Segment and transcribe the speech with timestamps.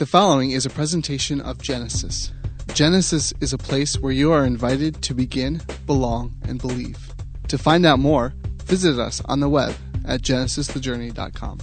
[0.00, 2.32] The following is a presentation of Genesis.
[2.72, 6.96] Genesis is a place where you are invited to begin, belong, and believe.
[7.48, 8.32] To find out more,
[8.64, 9.74] visit us on the web
[10.06, 11.58] at genesisthejourney.com.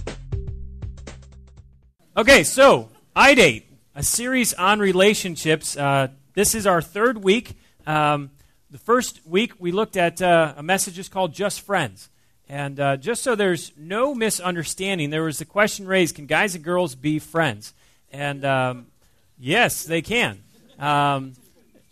[2.16, 3.64] Okay, so iDate,
[3.96, 5.76] a series on relationships.
[5.76, 7.58] Uh, this is our third week.
[7.88, 8.30] Um,
[8.70, 12.08] the first week we looked at uh, a message just called Just Friends.
[12.48, 16.62] And uh, just so there's no misunderstanding, there was the question raised can guys and
[16.62, 17.74] girls be friends?
[18.12, 18.86] And um,
[19.38, 20.38] yes, they can.
[20.78, 21.34] Um,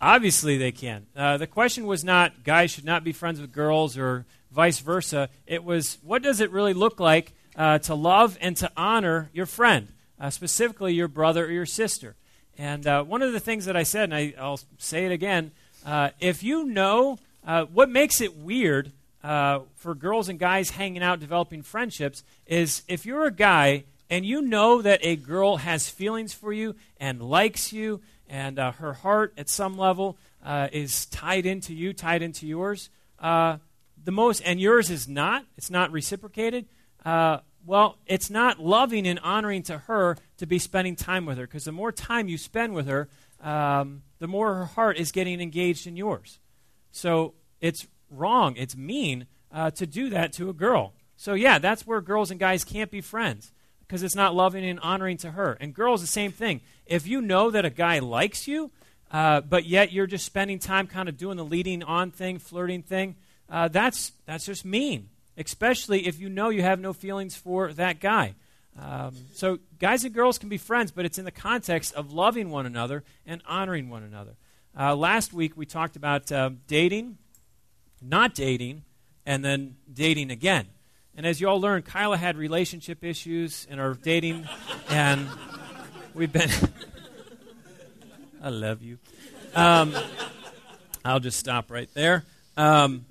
[0.00, 1.06] obviously, they can.
[1.14, 5.28] Uh, the question was not guys should not be friends with girls or vice versa.
[5.46, 9.46] It was what does it really look like uh, to love and to honor your
[9.46, 9.88] friend,
[10.20, 12.16] uh, specifically your brother or your sister?
[12.58, 15.50] And uh, one of the things that I said, and I, will say it again
[15.84, 18.92] uh, if you know uh, what makes it weird
[19.22, 24.42] for girls and guys hanging out, developing friendships, is if you're a guy and you
[24.42, 29.34] know that a girl has feelings for you and likes you, and uh, her heart
[29.36, 33.58] at some level uh, is tied into you, tied into yours, uh,
[34.04, 36.66] the most, and yours is not, it's not reciprocated,
[37.04, 41.46] uh, well, it's not loving and honoring to her to be spending time with her,
[41.46, 43.08] because the more time you spend with her,
[43.42, 46.38] um, the more her heart is getting engaged in yours.
[46.92, 50.92] So it's wrong, it's mean uh, to do that to a girl.
[51.16, 53.50] So, yeah, that's where girls and guys can't be friends
[53.86, 55.56] because it's not loving and honoring to her.
[55.60, 56.60] And girls, the same thing.
[56.86, 58.70] If you know that a guy likes you,
[59.10, 62.82] uh, but yet you're just spending time kind of doing the leading on thing, flirting
[62.82, 63.16] thing,
[63.48, 68.00] uh, that's, that's just mean, especially if you know you have no feelings for that
[68.00, 68.34] guy.
[68.78, 72.50] Um, so, guys and girls can be friends, but it's in the context of loving
[72.50, 74.36] one another and honoring one another.
[74.78, 77.16] Uh, last week, we talked about uh, dating,
[78.02, 78.82] not dating,
[79.24, 80.66] and then dating again.
[81.16, 84.46] And as you all learned, Kyla had relationship issues in our dating,
[84.90, 85.26] and
[86.12, 86.50] we've been.
[88.42, 88.98] I love you.
[89.54, 89.94] Um,
[91.06, 92.26] I'll just stop right there.
[92.58, 93.06] Um,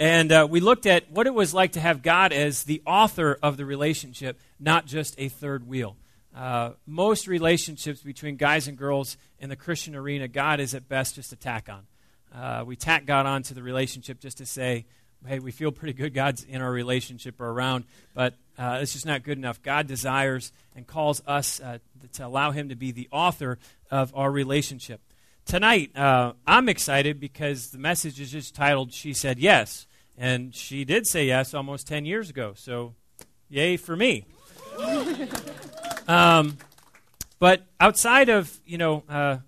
[0.00, 3.38] and uh, we looked at what it was like to have God as the author
[3.42, 5.96] of the relationship, not just a third wheel.
[6.34, 11.16] Uh, most relationships between guys and girls in the Christian arena, God is at best
[11.16, 11.86] just a tack on.
[12.34, 14.86] Uh, we tack God onto the relationship just to say,
[15.26, 19.06] hey, we feel pretty good God's in our relationship or around, but uh, it's just
[19.06, 19.62] not good enough.
[19.62, 21.78] God desires and calls us uh,
[22.12, 23.58] to allow Him to be the author
[23.90, 25.00] of our relationship.
[25.44, 29.86] Tonight, uh, I'm excited because the message is just titled She Said Yes.
[30.16, 32.94] And she did say yes almost 10 years ago, so
[33.48, 34.24] yay for me.
[36.08, 36.56] um,
[37.38, 39.38] but outside of, you know, uh,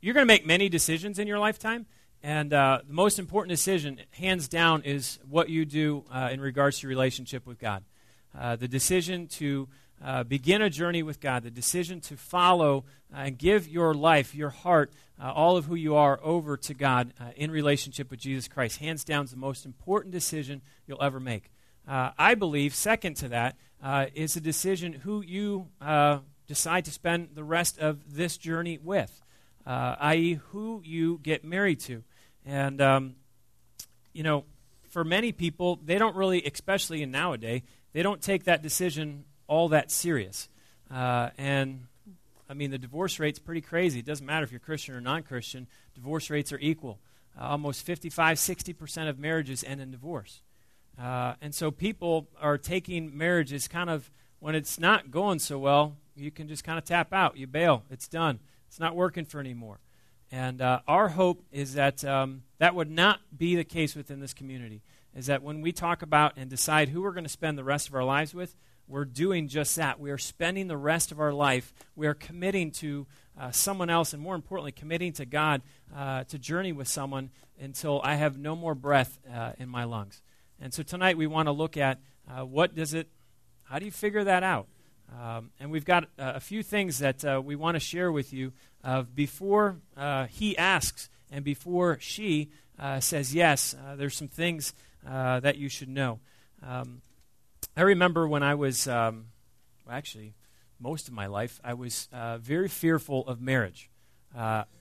[0.00, 1.86] you're going to make many decisions in your lifetime.
[2.22, 6.78] And uh, the most important decision, hands down, is what you do uh, in regards
[6.78, 7.82] to your relationship with God.
[8.38, 9.68] Uh, the decision to
[10.04, 14.34] uh, begin a journey with God, the decision to follow uh, and give your life,
[14.34, 18.48] your heart, uh, all of who you are over to God in relationship with Jesus
[18.48, 18.78] Christ.
[18.78, 21.50] Hands down, is the most important decision you'll ever make.
[21.86, 23.56] I believe, second to that,
[24.14, 25.66] is the decision who you
[26.46, 29.20] decide to spend the rest of this journey with,
[29.66, 32.04] i.e., who you get married to.
[32.44, 33.14] And, um,
[34.12, 34.44] you know,
[34.88, 37.62] for many people, they don't really, especially in nowadays,
[37.92, 40.48] they don't take that decision all that serious.
[40.90, 41.86] Uh, and,
[42.48, 44.00] I mean, the divorce rate's pretty crazy.
[44.00, 46.98] It doesn't matter if you're Christian or non Christian, divorce rates are equal.
[47.38, 50.42] Uh, almost 55, 60% of marriages end in divorce.
[51.00, 55.96] Uh, and so people are taking marriages kind of, when it's not going so well,
[56.16, 57.36] you can just kind of tap out.
[57.36, 57.84] You bail.
[57.90, 58.40] It's done.
[58.68, 59.78] It's not working for anymore.
[60.30, 64.32] And uh, our hope is that um, that would not be the case within this
[64.32, 64.82] community.
[65.14, 67.88] Is that when we talk about and decide who we're going to spend the rest
[67.88, 68.54] of our lives with,
[68.86, 70.00] we're doing just that.
[70.00, 71.72] We are spending the rest of our life.
[71.94, 73.06] We are committing to
[73.38, 75.62] uh, someone else, and more importantly, committing to God
[75.96, 77.30] uh, to journey with someone
[77.60, 80.22] until I have no more breath uh, in my lungs.
[80.60, 83.08] And so tonight we want to look at uh, what does it,
[83.64, 84.66] how do you figure that out?
[85.18, 88.32] Um, and we've got uh, a few things that uh, we want to share with
[88.32, 88.52] you
[88.84, 93.74] of before uh, he asks and before she uh, says yes.
[93.74, 94.72] Uh, there's some things
[95.06, 96.20] uh, that you should know.
[96.66, 97.02] Um,
[97.76, 99.26] I remember when I was, um,
[99.90, 100.34] actually,
[100.78, 102.08] most of my life, I was
[102.40, 103.90] very fearful of marriage.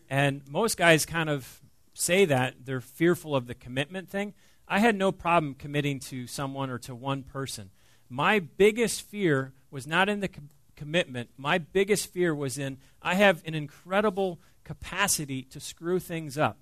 [0.10, 1.62] and most guys kind of
[1.94, 4.34] say that they're fearful of the commitment thing.
[4.68, 7.72] I had no problem committing to someone or to one person.
[8.10, 11.30] My biggest fear was not in the com- commitment.
[11.38, 16.58] My biggest fear was in I have an incredible capacity to screw things up.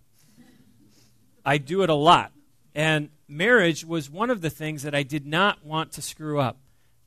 [1.46, 2.32] I do it a lot.
[2.76, 6.58] And marriage was one of the things that I did not want to screw up.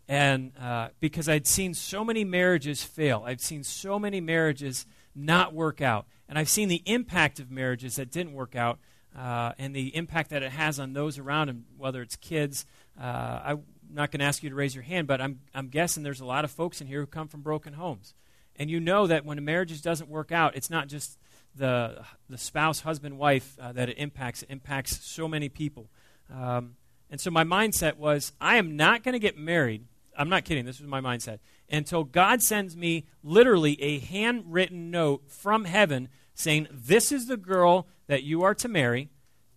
[0.08, 5.54] And uh, because I'd seen so many marriages fail, I've seen so many marriages not
[5.54, 6.06] work out.
[6.28, 8.78] And I've seen the impact of marriages that didn't work out
[9.16, 12.66] uh, and the impact that it has on those around them, whether it's kids.
[13.00, 16.02] Uh, I'm not going to ask you to raise your hand, but I'm, I'm guessing
[16.02, 18.14] there's a lot of folks in here who come from broken homes.
[18.56, 21.18] And you know that when a marriage doesn't work out, it's not just
[21.54, 24.42] the, the spouse, husband, wife uh, that it impacts.
[24.42, 25.90] It impacts so many people.
[26.32, 26.76] Um,
[27.10, 29.86] and so my mindset was I am not going to get married.
[30.16, 30.64] I'm not kidding.
[30.64, 31.38] This was my mindset.
[31.70, 37.86] Until God sends me literally a handwritten note from heaven saying, This is the girl
[38.06, 39.08] that you are to marry,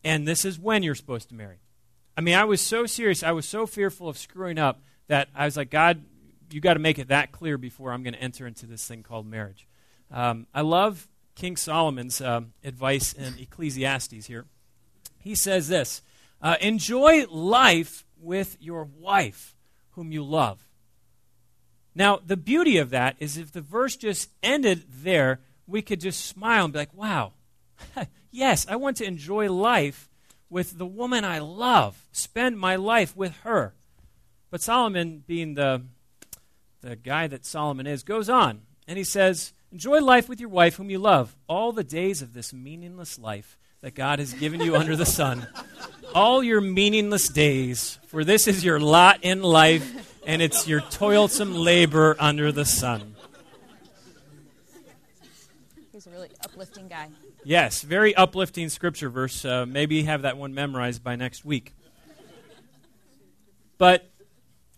[0.03, 1.57] and this is when you're supposed to marry.
[2.15, 3.23] I mean, I was so serious.
[3.23, 6.03] I was so fearful of screwing up that I was like, God,
[6.51, 9.03] you got to make it that clear before I'm going to enter into this thing
[9.03, 9.67] called marriage.
[10.11, 14.45] Um, I love King Solomon's um, advice in Ecclesiastes here.
[15.19, 16.01] He says this
[16.41, 19.55] uh, Enjoy life with your wife,
[19.91, 20.67] whom you love.
[21.95, 26.25] Now, the beauty of that is if the verse just ended there, we could just
[26.25, 27.33] smile and be like, wow,
[28.31, 30.09] yes, I want to enjoy life
[30.53, 33.73] with the woman I love, spend my life with her.
[34.51, 35.81] But Solomon, being the,
[36.81, 40.75] the guy that Solomon is, goes on and he says, Enjoy life with your wife
[40.75, 44.75] whom you love, all the days of this meaningless life that God has given you
[44.75, 45.47] under the sun.
[46.13, 51.55] All your meaningless days, for this is your lot in life, and it's your toilsome
[51.55, 53.15] labor under the sun.
[55.91, 57.09] He's a really uplifting guy.
[57.45, 59.43] Yes, very uplifting scripture verse.
[59.43, 61.73] Uh, maybe have that one memorized by next week.
[63.77, 64.09] But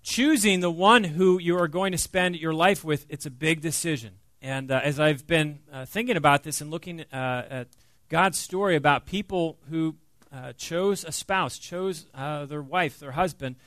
[0.02, 3.62] choosing the one who you are going to spend your life with, it's a big
[3.62, 4.14] decision.
[4.42, 7.68] And uh, as I've been uh, thinking about this and looking uh, at
[8.10, 9.96] God's story about people who
[10.34, 13.58] uh, chose a spouse, chose uh, their wife, their husband,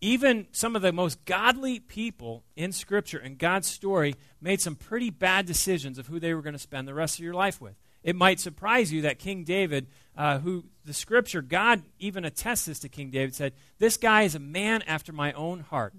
[0.00, 5.10] even some of the most godly people in Scripture and God's story made some pretty
[5.10, 7.74] bad decisions of who they were going to spend the rest of your life with.
[8.02, 9.86] It might surprise you that King David,
[10.16, 14.34] uh, who the Scripture, God even attests this to King David, said, This guy is
[14.34, 15.94] a man after my own heart.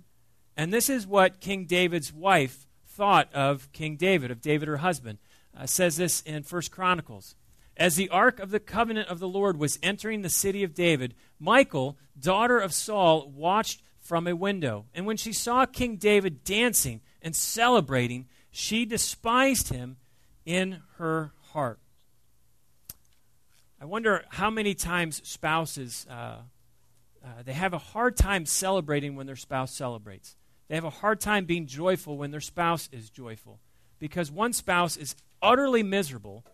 [0.58, 5.20] And this is what King David's wife thought of King David, of David her husband.
[5.58, 7.36] Uh, says this in First Chronicles.
[7.76, 11.14] As the ark of the covenant of the Lord was entering the city of David,
[11.40, 14.86] Michal, daughter of Saul, watched from a window.
[14.94, 19.98] And when she saw King David dancing and celebrating, she despised him
[20.46, 21.80] in her heart.
[23.82, 26.36] I wonder how many times spouses uh,
[27.24, 30.36] uh, they have a hard time celebrating when their spouse celebrates.
[30.68, 33.60] They have a hard time being joyful when their spouse is joyful
[33.98, 36.46] because one spouse is utterly miserable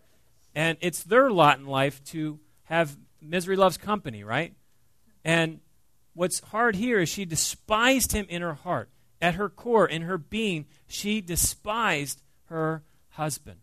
[0.56, 4.54] and it's their lot in life to have misery loves company, right?
[5.26, 5.60] And
[6.14, 8.90] what's hard here is she despised him in her heart.
[9.22, 13.60] At her core, in her being, she despised her husband.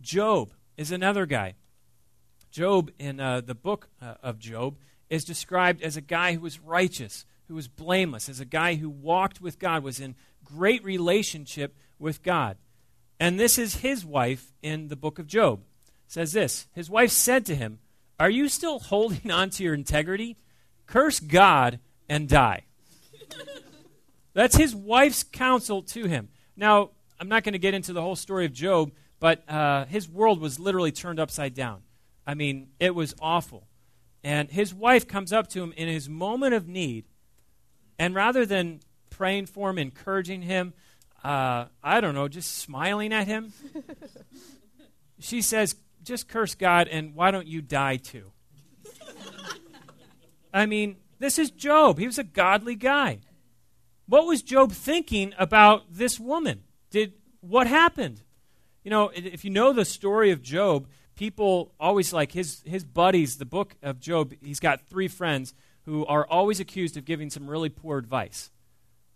[0.00, 1.54] Job is another guy.
[2.52, 4.76] Job, in uh, the book uh, of Job,
[5.08, 8.90] is described as a guy who was righteous, who was blameless, as a guy who
[8.90, 10.14] walked with God, was in
[10.44, 12.58] great relationship with God.
[13.18, 15.60] And this is his wife in the book of Job.
[16.06, 17.78] It says this His wife said to him,
[18.20, 20.36] Are you still holding on to your integrity?
[20.86, 22.64] Curse God and die.
[24.34, 26.28] That's his wife's counsel to him.
[26.54, 30.06] Now, I'm not going to get into the whole story of Job, but uh, his
[30.08, 31.82] world was literally turned upside down.
[32.26, 33.66] I mean, it was awful.
[34.24, 37.06] And his wife comes up to him in his moment of need
[37.98, 40.74] and rather than praying for him, encouraging him,
[41.22, 43.52] uh, I don't know, just smiling at him,
[45.20, 48.32] she says, just curse God and why don't you die too?
[50.54, 51.98] I mean, this is Job.
[51.98, 53.20] He was a godly guy.
[54.06, 56.64] What was Job thinking about this woman?
[56.90, 58.22] Did what happened?
[58.82, 63.36] You know, if you know the story of Job, people always like his his buddies,
[63.36, 65.54] the book of Job, he's got three friends
[65.84, 68.50] who are always accused of giving some really poor advice.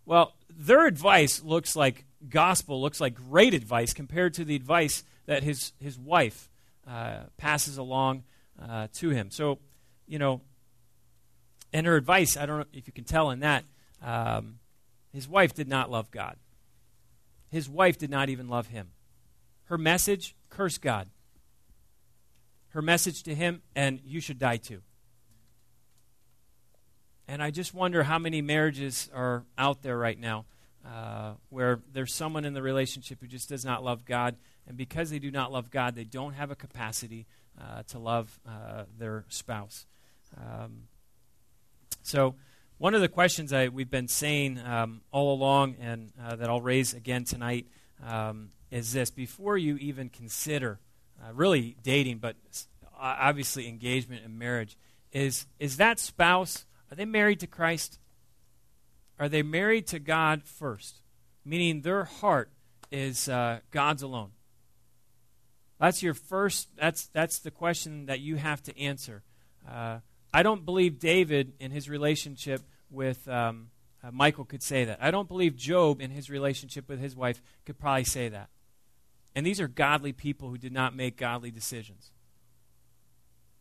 [0.05, 5.43] Well, their advice looks like gospel, looks like great advice compared to the advice that
[5.43, 6.49] his, his wife
[6.87, 8.23] uh, passes along
[8.61, 9.29] uh, to him.
[9.29, 9.59] So,
[10.07, 10.41] you know,
[11.73, 13.65] and her advice, I don't know if you can tell in that,
[14.01, 14.59] um,
[15.13, 16.37] his wife did not love God.
[17.49, 18.91] His wife did not even love him.
[19.65, 21.09] Her message, curse God.
[22.77, 24.83] Her message to him, and you should die too.
[27.27, 30.45] And I just wonder how many marriages are out there right now
[30.85, 34.35] uh, where there's someone in the relationship who just does not love God.
[34.67, 37.25] And because they do not love God, they don't have a capacity
[37.59, 39.87] uh, to love uh, their spouse.
[40.37, 40.83] Um,
[42.03, 42.35] so,
[42.77, 46.61] one of the questions I, we've been saying um, all along, and uh, that I'll
[46.61, 47.65] raise again tonight,
[48.05, 50.79] um, is this: before you even consider
[51.21, 52.35] uh, really dating, but
[52.99, 54.77] obviously engagement and marriage,
[55.11, 57.99] is is that spouse are they married to Christ?
[59.19, 61.01] Are they married to God first?
[61.43, 62.51] Meaning their heart
[62.91, 64.31] is uh, God's alone.
[65.79, 66.69] That's your first.
[66.75, 69.23] That's that's the question that you have to answer.
[69.69, 69.99] Uh,
[70.33, 73.69] I don't believe David in his relationship with um,
[74.03, 74.99] uh, Michal could say that.
[75.01, 78.49] I don't believe Job in his relationship with his wife could probably say that.
[79.37, 82.09] And these are godly people who did not make godly decisions.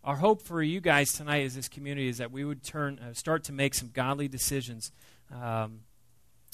[0.03, 3.13] Our hope for you guys tonight as this community is that we would turn, uh,
[3.13, 4.91] start to make some godly decisions
[5.31, 5.81] um,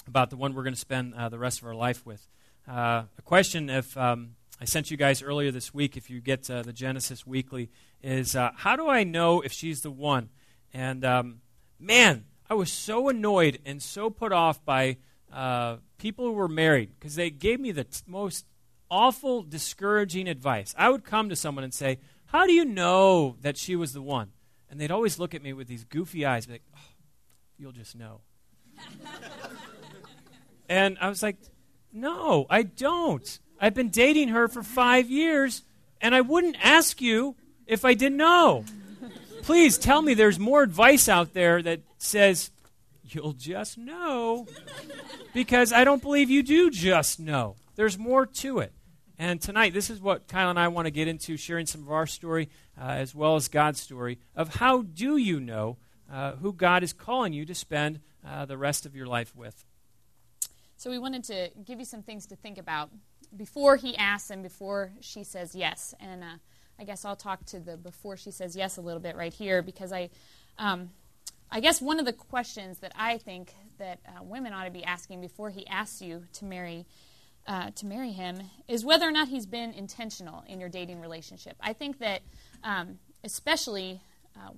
[0.08, 2.26] about the one we're going to spend uh, the rest of our life with.
[2.66, 6.50] Uh, a question if um, I sent you guys earlier this week, if you get
[6.50, 7.70] uh, the Genesis Weekly,
[8.02, 10.30] is uh, how do I know if she's the one?
[10.74, 11.42] And um,
[11.78, 14.96] man, I was so annoyed and so put off by
[15.32, 18.46] uh, people who were married because they gave me the t- most
[18.92, 20.74] awful, discouraging advice.
[20.76, 24.02] I would come to someone and say, How do you know that she was the
[24.02, 24.32] one?
[24.70, 26.94] And they'd always look at me with these goofy eyes, be like, oh,
[27.58, 28.20] You'll just know.
[30.68, 31.38] and I was like,
[31.92, 33.38] No, I don't.
[33.58, 35.62] I've been dating her for five years,
[36.00, 37.34] and I wouldn't ask you
[37.66, 38.64] if I didn't know.
[39.42, 42.50] Please tell me there's more advice out there that says,
[43.02, 44.46] you'll just know.
[45.34, 47.56] Because I don't believe you do just know.
[47.74, 48.72] There's more to it.
[49.18, 51.92] And tonight, this is what Kyla and I want to get into, sharing some of
[51.92, 52.48] our story
[52.80, 55.76] uh, as well as God's story of how do you know
[56.10, 59.64] uh, who God is calling you to spend uh, the rest of your life with.
[60.76, 62.90] So, we wanted to give you some things to think about
[63.36, 65.94] before he asks and before she says yes.
[66.00, 66.36] And uh,
[66.78, 69.62] I guess I'll talk to the before she says yes a little bit right here
[69.62, 70.10] because I,
[70.58, 70.90] um,
[71.50, 74.84] I guess one of the questions that I think that uh, women ought to be
[74.84, 76.86] asking before he asks you to marry,
[77.46, 81.56] uh, to marry him, is whether or not he's been intentional in your dating relationship.
[81.60, 82.22] I think that,
[82.62, 84.00] um, especially
[84.36, 84.50] uh,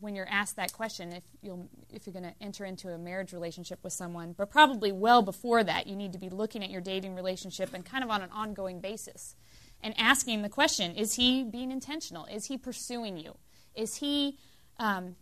[0.00, 3.32] when you're asked that question, if you'll if you're going to enter into a marriage
[3.32, 6.80] relationship with someone, but probably well before that, you need to be looking at your
[6.80, 9.34] dating relationship and kind of on an ongoing basis
[9.82, 12.24] and asking the question is he being intentional?
[12.26, 13.36] Is he pursuing you?
[13.74, 14.38] Is he
[14.78, 15.16] um,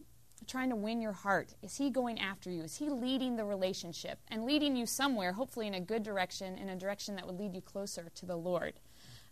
[0.46, 1.54] trying to win your heart?
[1.62, 2.62] Is he going after you?
[2.62, 6.68] Is he leading the relationship and leading you somewhere, hopefully in a good direction, in
[6.68, 8.74] a direction that would lead you closer to the Lord?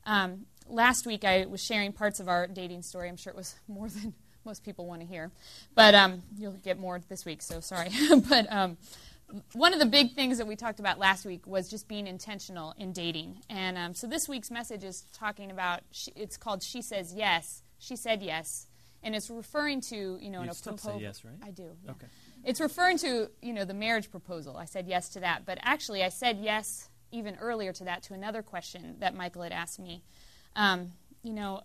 [0.06, 3.08] Um, last week I was sharing parts of our dating story.
[3.08, 5.30] I'm sure it was more than most people want to hear,
[5.74, 7.88] but um, you'll get more this week, so sorry.
[8.28, 8.76] but um,
[9.52, 12.74] one of the big things that we talked about last week was just being intentional
[12.76, 13.40] in dating.
[13.48, 15.80] And um, so this week's message is talking about,
[16.14, 17.62] it's called She Says Yes.
[17.78, 18.66] She said yes.
[19.04, 20.98] And it's referring to, you know, you in a proposal.
[21.00, 21.34] yes, right?
[21.42, 21.76] I do.
[21.84, 21.92] Yeah.
[21.92, 22.06] Okay.
[22.42, 24.56] It's referring to, you know, the marriage proposal.
[24.56, 25.44] I said yes to that.
[25.44, 29.52] But actually, I said yes even earlier to that to another question that Michael had
[29.52, 30.02] asked me.
[30.56, 30.92] Um,
[31.22, 31.62] you know,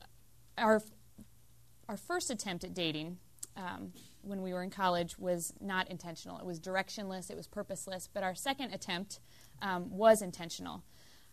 [0.58, 0.82] our,
[1.88, 3.18] our first attempt at dating,
[3.56, 3.92] um,
[4.22, 6.38] when we were in college was not intentional.
[6.38, 9.20] It was directionless, it was purposeless, but our second attempt
[9.62, 10.84] um, was intentional.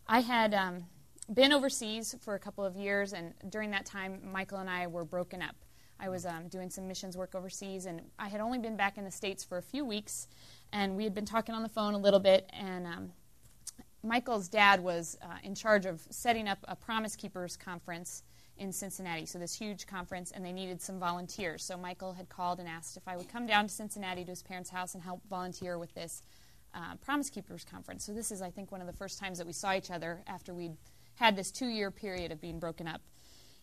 [0.06, 0.84] I had um,
[1.32, 5.04] been overseas for a couple of years, and during that time, Michael and I were
[5.04, 5.56] broken up.
[5.98, 9.04] I was um, doing some missions work overseas, and I had only been back in
[9.04, 10.28] the States for a few weeks,
[10.72, 13.12] and we had been talking on the phone a little bit, and um,
[14.02, 18.22] Michael's dad was uh, in charge of setting up a Promise Keepers conference
[18.58, 21.62] in Cincinnati, so this huge conference, and they needed some volunteers.
[21.64, 24.42] So Michael had called and asked if I would come down to Cincinnati to his
[24.42, 26.22] parents' house and help volunteer with this
[26.74, 28.04] uh, Promise Keepers conference.
[28.04, 30.22] So this is, I think, one of the first times that we saw each other
[30.26, 30.76] after we'd
[31.16, 33.00] had this two-year period of being broken up.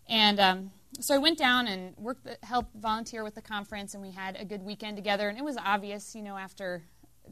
[0.07, 4.03] And um, so I went down and worked, the, helped volunteer with the conference, and
[4.03, 5.29] we had a good weekend together.
[5.29, 6.83] And it was obvious, you know, after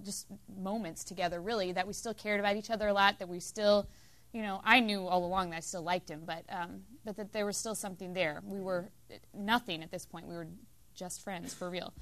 [0.04, 3.40] just moments together, really, that we still cared about each other a lot, that we
[3.40, 3.88] still
[4.34, 7.34] you know, I knew all along that I still liked him, but um, but that
[7.34, 8.42] there was still something there.
[8.46, 8.90] We were
[9.34, 10.28] nothing at this point.
[10.28, 10.48] We were
[10.96, 11.94] just friends for real.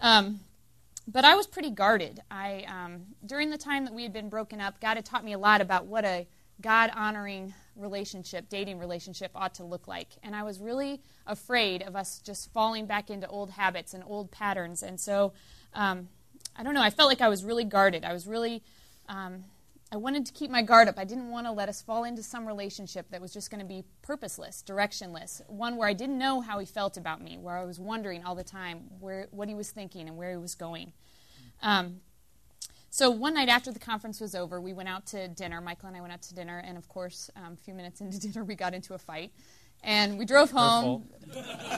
[0.00, 0.40] Um,
[1.08, 2.20] but I was pretty guarded.
[2.30, 5.32] I um, during the time that we had been broken up, God had taught me
[5.32, 6.26] a lot about what a
[6.62, 10.08] God honoring relationship, dating relationship ought to look like.
[10.22, 14.30] And I was really afraid of us just falling back into old habits and old
[14.30, 14.82] patterns.
[14.82, 15.32] And so,
[15.74, 16.08] um,
[16.56, 18.04] I don't know, I felt like I was really guarded.
[18.04, 18.62] I was really
[19.08, 19.44] um,
[19.92, 20.98] I wanted to keep my guard up.
[20.98, 23.66] I didn't want to let us fall into some relationship that was just going to
[23.66, 27.66] be purposeless, directionless, one where I didn't know how he felt about me, where I
[27.66, 30.94] was wondering all the time where, what he was thinking and where he was going.
[31.60, 32.00] Um,
[32.94, 35.62] so one night after the conference was over, we went out to dinner.
[35.62, 38.20] Michael and I went out to dinner, and of course, um, a few minutes into
[38.26, 39.32] dinner, we got into a fight.
[39.82, 41.08] And we drove home.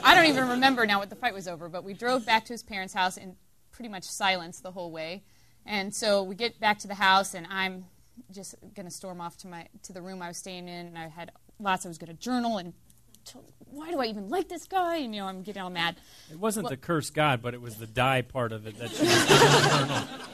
[0.03, 2.53] I don't even remember now what the fight was over, but we drove back to
[2.53, 3.37] his parents' house, in
[3.71, 5.23] pretty much silence the whole way.
[5.65, 7.85] And so we get back to the house, and I'm
[8.33, 10.97] just going to storm off to my to the room I was staying in, and
[10.97, 11.31] I had
[11.61, 11.85] lots.
[11.85, 12.73] I was going to journal and.
[13.25, 13.39] t-
[13.71, 14.97] Why do I even like this guy?
[14.97, 15.95] And you know, I'm getting all mad.
[16.29, 18.91] It wasn't Well- the curse God, but it was the die part of it that
[18.91, 20.19] she was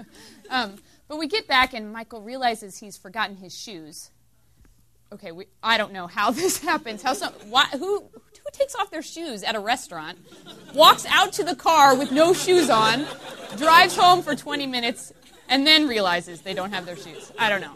[0.48, 0.76] Um,
[1.08, 4.12] but we get back, and Michael realizes he's forgotten his shoes.
[5.12, 7.02] Okay, we, I don't know how this happens.
[7.02, 8.04] How some why, who
[8.46, 10.18] who takes off their shoes at a restaurant,
[10.72, 13.04] walks out to the car with no shoes on,
[13.56, 15.12] drives home for 20 minutes,
[15.48, 17.32] and then realizes they don't have their shoes.
[17.38, 17.74] I don't know.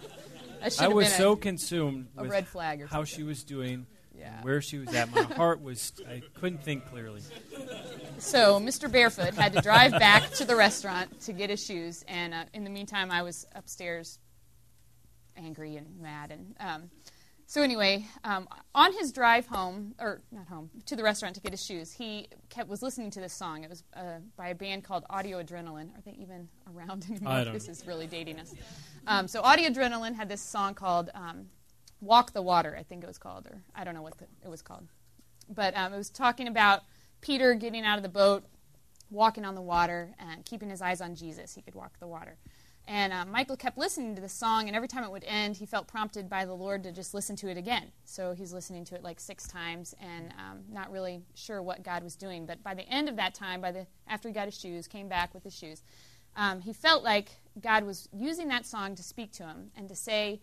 [0.78, 3.86] I was so a, consumed a with red flag or how she was doing,
[4.20, 4.42] Yeah.
[4.42, 5.10] where she was at.
[5.14, 7.22] My heart was, I couldn't think clearly.
[8.18, 8.90] So Mr.
[8.90, 12.64] Barefoot had to drive back to the restaurant to get his shoes, and uh, in
[12.64, 14.18] the meantime, I was upstairs,
[15.36, 16.30] angry and mad.
[16.30, 16.90] And um,
[17.46, 21.52] so anyway, um, on his drive home, or not home, to the restaurant to get
[21.52, 23.64] his shoes, he kept was listening to this song.
[23.64, 25.96] It was uh, by a band called Audio Adrenaline.
[25.96, 27.32] Are they even around anymore?
[27.32, 27.72] I don't this know.
[27.72, 28.52] is really dating us.
[29.06, 31.46] Um, so Audio Adrenaline had this song called um,
[32.00, 34.48] "Walk the Water." I think it was called, or I don't know what the, it
[34.48, 34.88] was called
[35.54, 36.82] but um, it was talking about
[37.20, 38.44] Peter getting out of the boat,
[39.10, 41.54] walking on the water, and keeping his eyes on Jesus.
[41.54, 42.36] He could walk the water.
[42.86, 45.66] And uh, Michael kept listening to the song, and every time it would end, he
[45.66, 47.92] felt prompted by the Lord to just listen to it again.
[48.04, 52.02] So he's listening to it like six times, and um, not really sure what God
[52.02, 52.46] was doing.
[52.46, 55.08] But by the end of that time, by the after he got his shoes, came
[55.08, 55.82] back with his shoes,
[56.36, 57.30] um, he felt like
[57.60, 60.40] God was using that song to speak to him and to say,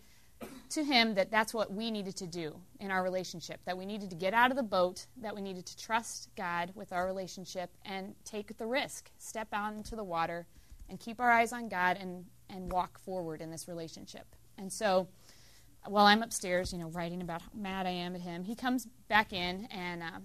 [0.70, 4.10] to him that that's what we needed to do in our relationship that we needed
[4.10, 7.70] to get out of the boat that we needed to trust god with our relationship
[7.84, 10.46] and take the risk step out into the water
[10.88, 14.26] and keep our eyes on god and, and walk forward in this relationship.
[14.56, 15.08] And so
[15.84, 18.86] while i'm upstairs you know writing about how mad i am at him he comes
[19.08, 20.18] back in and uh,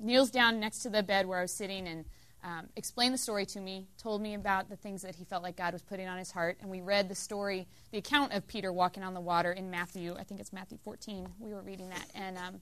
[0.00, 2.04] kneels down next to the bed where i was sitting and
[2.44, 5.56] um, explained the story to me, told me about the things that he felt like
[5.56, 8.72] God was putting on his heart, and we read the story, the account of Peter
[8.72, 10.14] walking on the water in Matthew.
[10.18, 11.28] I think it's Matthew 14.
[11.40, 12.60] We were reading that, and um,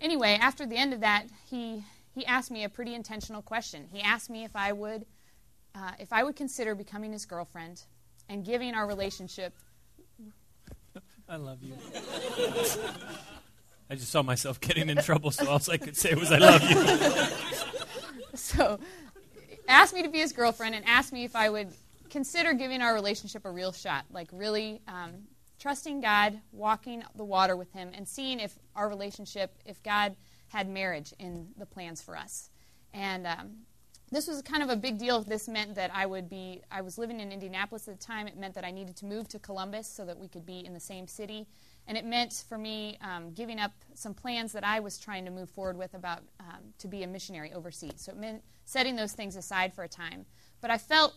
[0.00, 1.84] anyway, after the end of that, he
[2.14, 3.86] he asked me a pretty intentional question.
[3.90, 5.04] He asked me if I would
[5.74, 7.82] uh, if I would consider becoming his girlfriend
[8.28, 9.54] and giving our relationship.
[11.28, 11.74] I love you.
[13.90, 16.62] I just saw myself getting in trouble, so all I could say was, I love
[16.62, 17.26] you.
[18.34, 18.78] So,
[19.72, 21.68] asked me to be his girlfriend and asked me if I would
[22.10, 25.12] consider giving our relationship a real shot, like really um,
[25.58, 30.14] trusting God, walking the water with Him, and seeing if our relationship, if God
[30.48, 32.50] had marriage in the plans for us.
[32.92, 33.52] And um,
[34.10, 35.22] this was kind of a big deal.
[35.22, 38.26] This meant that I would be, I was living in Indianapolis at the time.
[38.26, 40.74] It meant that I needed to move to Columbus so that we could be in
[40.74, 41.46] the same city.
[41.86, 45.30] And it meant for me um, giving up some plans that I was trying to
[45.30, 47.94] move forward with about um, to be a missionary overseas.
[47.96, 50.24] So it meant setting those things aside for a time.
[50.60, 51.14] But I felt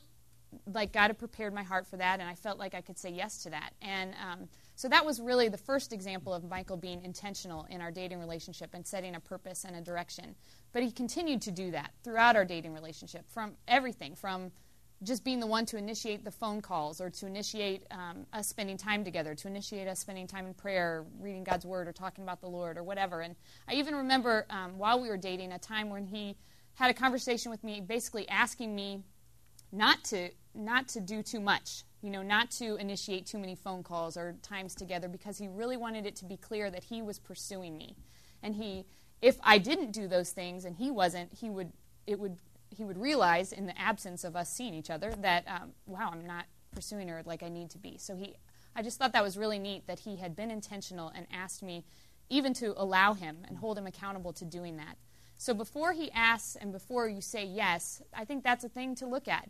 [0.74, 3.10] like God had prepared my heart for that, and I felt like I could say
[3.10, 3.74] yes to that.
[3.82, 7.92] And um, so that was really the first example of Michael being intentional in our
[7.92, 10.36] dating relationship and setting a purpose and a direction.
[10.72, 14.52] But he continued to do that throughout our dating relationship, from everything from
[15.04, 18.78] just being the one to initiate the phone calls or to initiate um, us spending
[18.78, 22.40] time together, to initiate us spending time in prayer, reading God's Word, or talking about
[22.40, 23.22] the Lord, or whatever.
[23.22, 23.36] And
[23.68, 26.38] I even remember um, while we were dating a time when he
[26.76, 29.02] had a conversation with me, basically asking me
[29.72, 33.84] not to not to do too much, you know, not to initiate too many phone
[33.84, 37.20] calls or times together, because he really wanted it to be clear that he was
[37.20, 37.96] pursuing me,
[38.42, 38.86] and he,
[39.22, 41.72] if I didn't do those things and he wasn't, he would
[42.08, 42.38] it would
[42.70, 46.26] he would realize in the absence of us seeing each other that um, wow i'm
[46.26, 47.98] not pursuing her like i need to be.
[47.98, 48.36] So he
[48.76, 51.86] i just thought that was really neat that he had been intentional and asked me
[52.30, 54.98] even to allow him and hold him accountable to doing that
[55.38, 59.06] so before he asks and before you say yes i think that's a thing to
[59.06, 59.50] look at.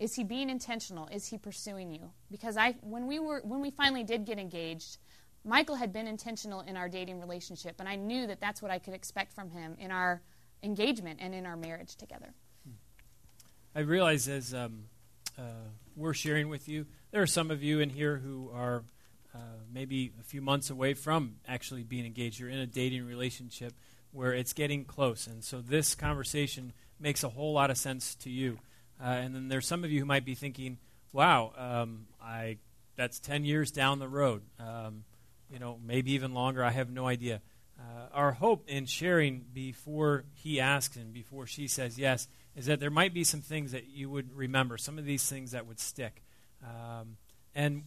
[0.00, 1.06] Is he being intentional?
[1.06, 2.10] Is he pursuing you?
[2.30, 4.98] Because i when we were when we finally did get engaged
[5.44, 8.78] michael had been intentional in our dating relationship and i knew that that's what i
[8.78, 10.22] could expect from him in our
[10.64, 12.34] engagement and in our marriage together.
[13.74, 14.84] I realize as um,
[15.38, 15.42] uh,
[15.96, 18.84] we're sharing with you, there are some of you in here who are
[19.34, 19.38] uh,
[19.72, 22.38] maybe a few months away from actually being engaged.
[22.38, 23.74] You're in a dating relationship
[24.14, 25.26] where it's getting close.
[25.26, 28.58] And so this conversation makes a whole lot of sense to you.
[29.02, 30.78] Uh, and then there's some of you who might be thinking,
[31.12, 32.58] wow, um, I,
[32.96, 34.42] that's 10 years down the road.
[34.60, 35.04] Um,
[35.50, 36.64] you know, maybe even longer.
[36.64, 37.40] I have no idea.
[37.78, 42.78] Uh, our hope in sharing before he asks and before she says yes is that
[42.78, 45.80] there might be some things that you would remember, some of these things that would
[45.80, 46.22] stick.
[46.62, 47.16] Um,
[47.52, 47.82] and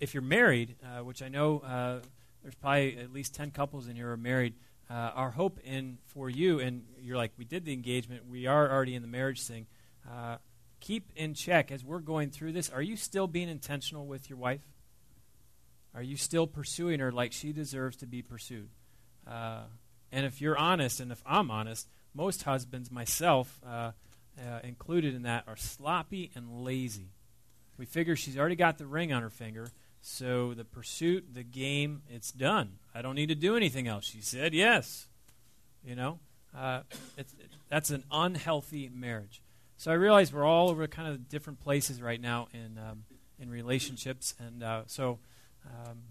[0.00, 2.00] if you're married, uh, which I know uh,
[2.42, 4.54] there's probably at least 10 couples in here who are married,
[4.90, 8.70] uh, our hope in for you, and you're like, we did the engagement, we are
[8.70, 9.66] already in the marriage thing.
[10.08, 10.36] uh,
[10.80, 12.70] keep in check as we're going through this.
[12.70, 14.62] Are you still being intentional with your wife?
[15.94, 18.70] Are you still pursuing her like she deserves to be pursued?
[19.26, 19.62] Uh,
[20.10, 23.92] and if you're honest, and if I'm honest, most husbands, myself uh,
[24.38, 27.10] uh, included in that, are sloppy and lazy.
[27.76, 29.68] We figure she's already got the ring on her finger,
[30.00, 32.78] so the pursuit, the game, it's done.
[32.94, 34.06] I don't need to do anything else.
[34.06, 35.08] She said yes.
[35.84, 36.18] You know,
[36.56, 36.82] uh,
[37.16, 37.26] it,
[37.68, 39.42] that's an unhealthy marriage.
[39.76, 43.04] So I realize we're all over kind of different places right now in um,
[43.38, 45.18] in relationships, and uh, so
[45.64, 46.02] um,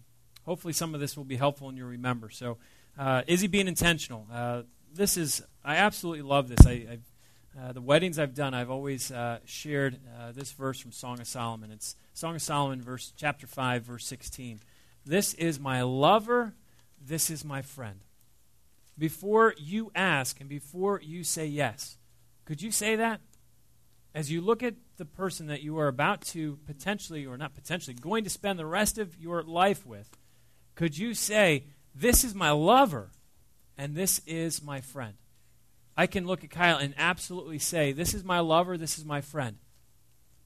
[0.46, 2.32] hopefully some of this will be helpful and you'll remember.
[2.32, 2.58] So,
[2.98, 4.26] uh, is he being intentional?
[4.32, 6.66] Uh, this is I absolutely love this.
[6.66, 6.98] I,
[7.60, 11.28] uh, the weddings I've done, I've always uh, shared uh, this verse from Song of
[11.28, 11.72] Solomon.
[11.72, 14.60] It's Song of Solomon, verse chapter five, verse sixteen.
[15.06, 16.54] This is my lover.
[17.04, 18.02] This is my friend.
[18.98, 21.98] Before you ask and before you say yes,
[22.46, 23.22] could you say that?
[24.14, 27.94] as you look at the person that you are about to potentially, or not potentially,
[27.94, 30.18] going to spend the rest of your life with,
[30.76, 33.12] could you say, This is my lover
[33.78, 35.14] and this is my friend?
[36.00, 39.20] I can look at Kyla and absolutely say, This is my lover, this is my
[39.20, 39.58] friend.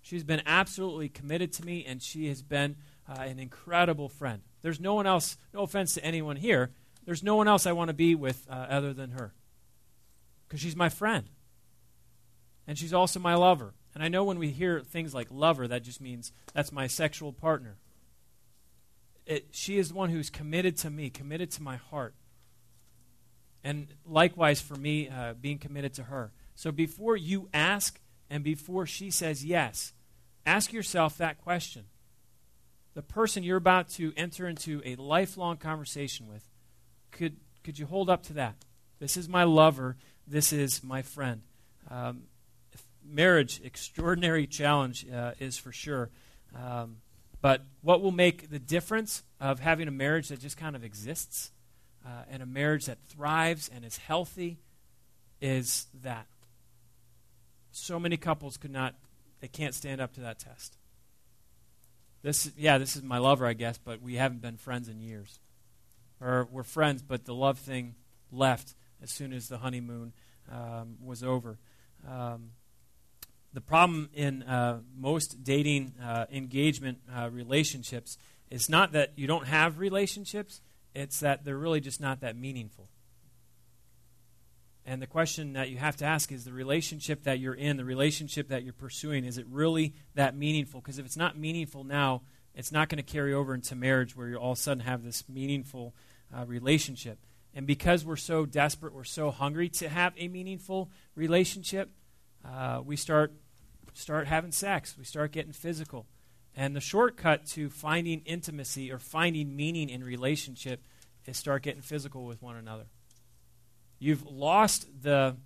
[0.02, 2.76] She's been absolutely committed to me, and she has been
[3.08, 4.42] uh, an incredible friend.
[4.64, 6.72] There's no one else, no offense to anyone here,
[7.06, 9.36] there's no one else I want to be with uh, other than her.
[10.48, 11.30] Because she's my friend
[12.66, 13.76] and she's also my lover.
[13.94, 17.32] And I know when we hear things like lover, that just means that's my sexual
[17.32, 17.78] partner.
[19.28, 22.16] It, she is the one who's committed to me, committed to my heart.
[23.64, 26.32] And likewise for me, uh, being committed to her.
[26.56, 28.00] So before you ask
[28.30, 29.94] and before she says yes,
[30.46, 31.86] ask yourself that question.
[32.94, 36.44] The person you're about to enter into a lifelong conversation with,
[37.12, 38.56] could, could you hold up to that?
[39.00, 39.98] This is my lover.
[40.28, 41.42] This is my friend.
[41.90, 42.24] Um,
[43.04, 46.10] marriage, extraordinary challenge uh, is for sure.
[46.56, 46.98] Um,
[47.42, 51.52] but what will make the difference of having a marriage that just kind of exists
[52.06, 54.58] uh, and a marriage that thrives and is healthy
[55.42, 56.28] is that.
[57.72, 58.96] So many couples could not,
[59.42, 60.78] they can't stand up to that test.
[62.22, 65.40] This, yeah, this is my lover, I guess, but we haven't been friends in years.
[66.22, 67.96] Or we're friends, but the love thing
[68.32, 70.14] left as soon as the honeymoon
[70.52, 71.58] um, was over.
[72.10, 72.52] Um,
[73.54, 78.18] the problem in uh, most dating uh, engagement uh, relationships
[78.50, 80.62] is not that you don't have relationships,
[80.96, 82.90] it's that they're really just not that meaningful.
[84.86, 87.86] And the question that you have to ask is the relationship that you're in, the
[87.86, 90.82] relationship that you're pursuing, is it really that meaningful?
[90.82, 92.22] Because if it's not meaningful now,
[92.54, 95.04] it's not going to carry over into marriage where you all of a sudden have
[95.04, 95.96] this meaningful
[96.36, 97.20] uh, relationship.
[97.54, 101.90] And because we're so desperate, we're so hungry to have a meaningful relationship,
[102.46, 103.34] uh, we start
[103.94, 104.96] start having sex.
[104.98, 106.08] We start getting physical.
[106.56, 110.84] And the shortcut to finding intimacy or finding meaning in relationship
[111.26, 112.86] is start getting physical with one another.
[114.00, 115.38] You've lost the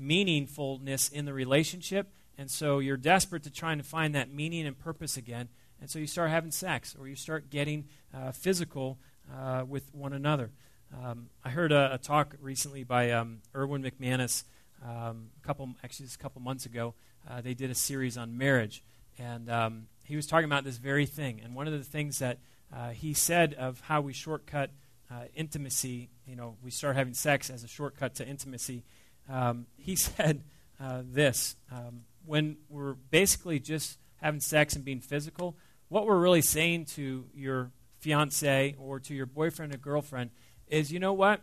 [0.00, 4.78] meaningfulness in the relationship, and so you're desperate to try and find that meaning and
[4.78, 5.48] purpose again.
[5.80, 8.98] And so you start having sex, or you start getting uh, physical
[9.32, 10.50] uh, with one another.
[10.94, 14.44] Um, I heard a, a, talk recently by um, Erwin McManus
[14.84, 16.94] um, a couple, actually, a couple months ago,
[17.28, 18.82] uh, they did a series on marriage,
[19.18, 21.40] and um, he was talking about this very thing.
[21.42, 22.38] And one of the things that
[22.74, 24.70] uh, he said of how we shortcut
[25.10, 28.84] uh, intimacy, you know, we start having sex as a shortcut to intimacy.
[29.28, 30.44] Um, he said
[30.80, 35.56] uh, this: um, when we're basically just having sex and being physical,
[35.88, 40.30] what we're really saying to your fiance or to your boyfriend or girlfriend
[40.66, 41.40] is, you know what?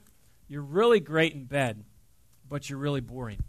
[0.47, 1.85] You're really great in bed,
[2.47, 3.43] but you're really boring.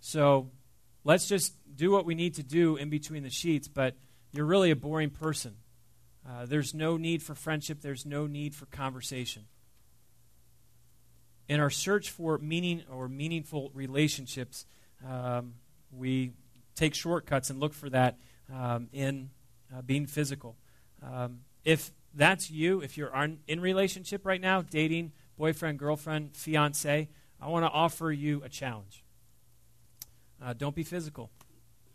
[0.00, 0.50] So
[1.04, 3.96] let's just do what we need to do in between the sheets, but
[4.32, 5.56] you're really a boring person.
[6.28, 9.46] Uh, there's no need for friendship, there's no need for conversation.
[11.48, 14.66] In our search for meaning or meaningful relationships,
[15.08, 15.54] um,
[15.90, 16.32] we
[16.74, 18.18] take shortcuts and look for that
[18.54, 19.30] um, in
[19.74, 20.58] uh, being physical.
[21.02, 23.14] Um, if that's you, if you're
[23.48, 27.08] in relationship right now, dating, boyfriend, girlfriend, fiance,
[27.40, 29.02] I want to offer you a challenge.
[30.44, 31.30] Uh, don't be physical.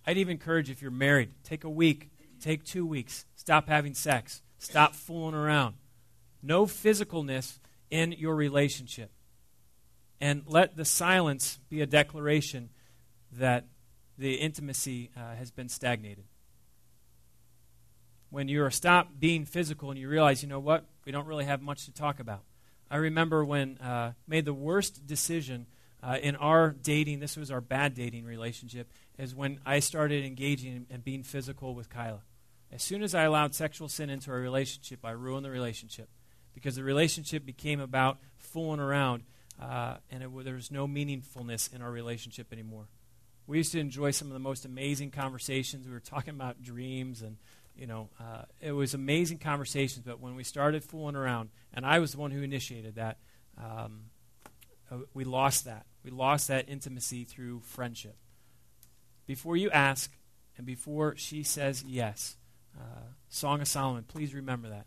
[0.05, 4.41] I'd even encourage if you're married, take a week, take two weeks, stop having sex,
[4.59, 5.75] stop fooling around.
[6.41, 9.11] No physicalness in your relationship.
[10.21, 12.69] And let the silence be a declaration
[13.31, 13.65] that
[14.17, 16.25] the intimacy uh, has been stagnated.
[18.29, 21.45] When you are stopped being physical and you realize, you know what, we don't really
[21.45, 22.41] have much to talk about.
[22.89, 25.67] I remember when uh, made the worst decision
[26.05, 30.85] uh, in our dating, this was our bad dating relationship, is when I started engaging
[30.91, 32.21] and being physical with Kyla.
[32.71, 36.09] As soon as I allowed sexual sin into our relationship, I ruined the relationship
[36.53, 39.23] because the relationship became about fooling around,
[39.59, 42.87] uh, and it, there was no meaningfulness in our relationship anymore.
[43.47, 45.87] We used to enjoy some of the most amazing conversations.
[45.87, 47.37] We were talking about dreams, and
[47.75, 50.05] you know, uh, it was amazing conversations.
[50.05, 53.17] But when we started fooling around, and I was the one who initiated that,
[53.57, 54.11] um,
[54.91, 55.87] uh, we lost that.
[56.05, 58.15] We lost that intimacy through friendship.
[59.25, 60.11] Before you ask,
[60.55, 62.37] and before she says yes,
[62.79, 64.85] uh, Song of Solomon, please remember that.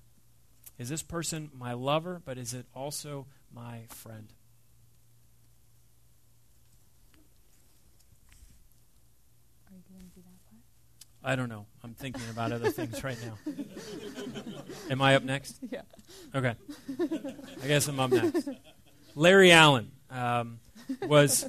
[0.79, 4.33] Is this person my lover, but is it also my friend?
[9.67, 11.33] Are you going to do that part?
[11.33, 11.67] I don't know.
[11.83, 13.53] I'm thinking about other things right now.
[14.91, 15.59] Am I up next?
[15.69, 15.83] Yeah.
[16.33, 16.55] Okay.
[17.61, 18.49] I guess I'm up next.
[19.17, 20.61] Larry Allen um,
[21.03, 21.49] was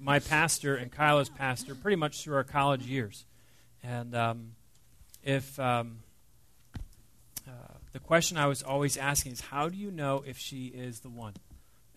[0.00, 3.24] my pastor and Kyla's pastor pretty much through our college years.
[3.82, 4.52] And um,
[5.22, 5.98] if um,
[7.46, 11.00] uh, the question I was always asking is, how do you know if she is
[11.00, 11.34] the one?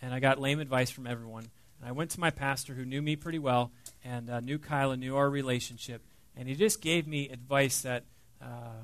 [0.02, 1.50] And I got lame advice from everyone.
[1.80, 3.72] And I went to my pastor who knew me pretty well
[4.04, 6.02] and uh, knew Kyla, knew our relationship.
[6.36, 8.04] And he just gave me advice that
[8.42, 8.84] uh,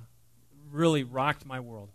[0.72, 1.90] really rocked my world.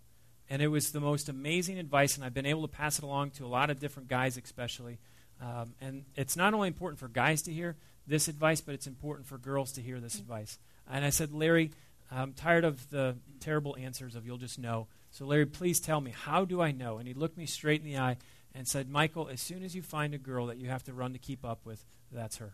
[0.49, 3.31] And it was the most amazing advice, and I've been able to pass it along
[3.31, 4.97] to a lot of different guys, especially.
[5.41, 7.75] Um, and it's not only important for guys to hear
[8.07, 10.57] this advice, but it's important for girls to hear this advice.
[10.91, 11.71] And I said, Larry,
[12.11, 14.87] I'm tired of the terrible answers of you'll just know.
[15.11, 16.97] So, Larry, please tell me, how do I know?
[16.97, 18.17] And he looked me straight in the eye
[18.53, 21.13] and said, Michael, as soon as you find a girl that you have to run
[21.13, 22.53] to keep up with, that's her.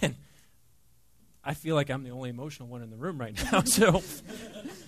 [1.44, 3.60] I feel like I'm the only emotional one in the room right now.
[3.66, 4.02] So,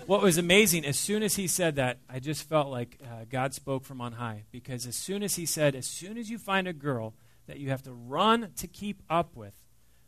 [0.07, 3.55] what was amazing, as soon as he said that, I just felt like uh, God
[3.55, 4.45] spoke from on high.
[4.53, 7.14] Because as soon as he said, as soon as you find a girl
[7.47, 9.55] that you have to run to keep up with.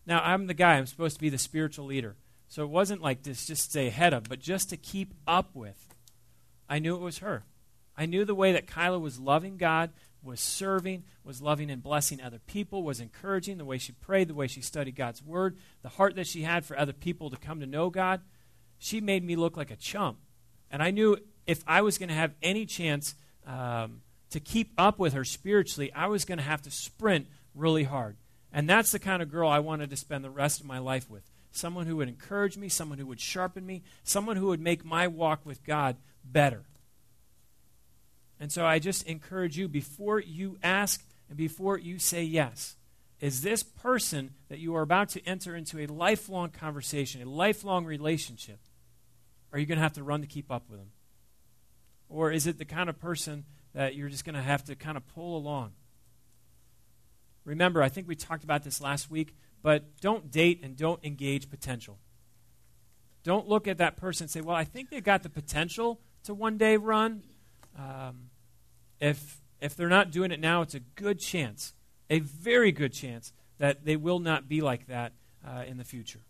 [0.06, 2.16] Now, I'm the guy, I'm supposed to be the spiritual leader.
[2.48, 5.94] So it wasn't like this just stay ahead of, but just to keep up with.
[6.68, 7.44] I knew it was her.
[7.96, 9.90] I knew the way that Kyla was loving God,
[10.26, 14.34] was serving, was loving and blessing other people, was encouraging, the way she prayed, the
[14.34, 17.60] way she studied God's word, the heart that she had for other people to come
[17.60, 18.20] to know God.
[18.78, 20.18] She made me look like a chump.
[20.70, 23.14] And I knew if I was going to have any chance
[23.46, 27.84] um, to keep up with her spiritually, I was going to have to sprint really
[27.84, 28.16] hard.
[28.52, 31.08] And that's the kind of girl I wanted to spend the rest of my life
[31.08, 31.30] with.
[31.52, 35.06] Someone who would encourage me, someone who would sharpen me, someone who would make my
[35.06, 36.64] walk with God better.
[38.38, 42.76] And so I just encourage you before you ask and before you say yes,
[43.20, 47.86] is this person that you are about to enter into a lifelong conversation, a lifelong
[47.86, 48.58] relationship,
[49.52, 50.90] are you going to have to run to keep up with them?
[52.08, 54.96] Or is it the kind of person that you're just going to have to kind
[54.96, 55.72] of pull along?
[57.44, 61.48] Remember, I think we talked about this last week, but don't date and don't engage
[61.48, 61.98] potential.
[63.22, 66.34] Don't look at that person and say, well, I think they've got the potential to
[66.34, 67.22] one day run.
[67.78, 68.30] Um,
[69.00, 71.74] if, if they're not doing it now, it's a good chance,
[72.08, 75.12] a very good chance, that they will not be like that
[75.46, 76.20] uh, in the future.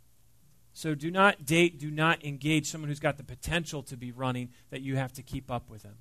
[0.73, 4.51] So do not date, do not engage someone who's got the potential to be running
[4.71, 5.97] that you have to keep up with them.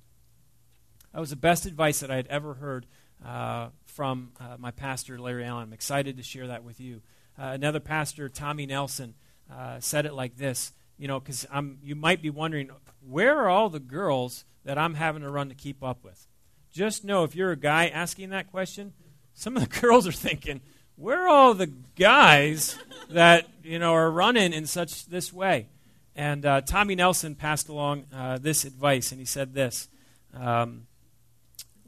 [1.14, 2.86] That was the best advice that I had ever heard
[3.24, 5.62] uh, from uh, my pastor, Larry Allen.
[5.62, 7.00] I'm excited to share that with you.
[7.38, 9.14] Uh, another pastor, Tommy Nelson,
[9.50, 11.46] uh, said it like this you know, because
[11.82, 12.70] you might be wondering,
[13.06, 16.26] where are all the girls that I'm having to run to keep up with?
[16.72, 18.92] Just know if you're a guy asking that question,
[19.34, 20.60] some of the girls are thinking,
[20.96, 22.78] where are all the guys
[23.10, 25.68] that you know are running in such this way?
[26.14, 29.88] And uh, Tommy Nelson passed along uh, this advice, and he said this.
[30.32, 30.86] Um,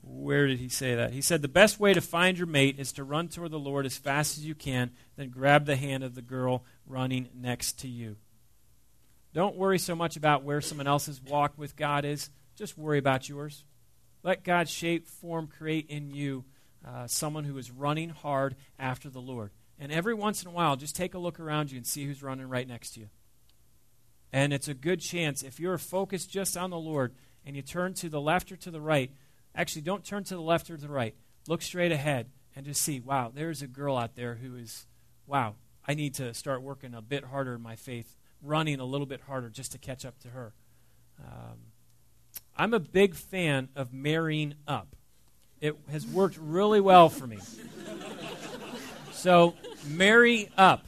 [0.02, 1.12] where did he say that?
[1.12, 3.86] He said, The best way to find your mate is to run toward the Lord
[3.86, 7.88] as fast as you can, then grab the hand of the girl running next to
[7.88, 8.16] you.
[9.38, 13.28] Don't worry so much about where someone else's walk with God is, just worry about
[13.28, 13.62] yours.
[14.24, 16.44] Let God shape, form, create in you
[16.84, 19.52] uh, someone who is running hard after the Lord.
[19.78, 22.20] And every once in a while, just take a look around you and see who's
[22.20, 23.10] running right next to you.
[24.32, 27.14] And it's a good chance, if you're focused just on the Lord
[27.46, 29.12] and you turn to the left or to the right,
[29.54, 31.14] Actually, don't turn to the left or to the right.
[31.46, 34.86] Look straight ahead and just see, wow, there's a girl out there who is,
[35.26, 35.54] wow,
[35.86, 39.20] I need to start working a bit harder in my faith, running a little bit
[39.22, 40.52] harder just to catch up to her.
[41.18, 41.58] Um,
[42.56, 44.96] I'm a big fan of marrying up.
[45.60, 47.38] It has worked really well for me.
[49.12, 50.86] So, marry up.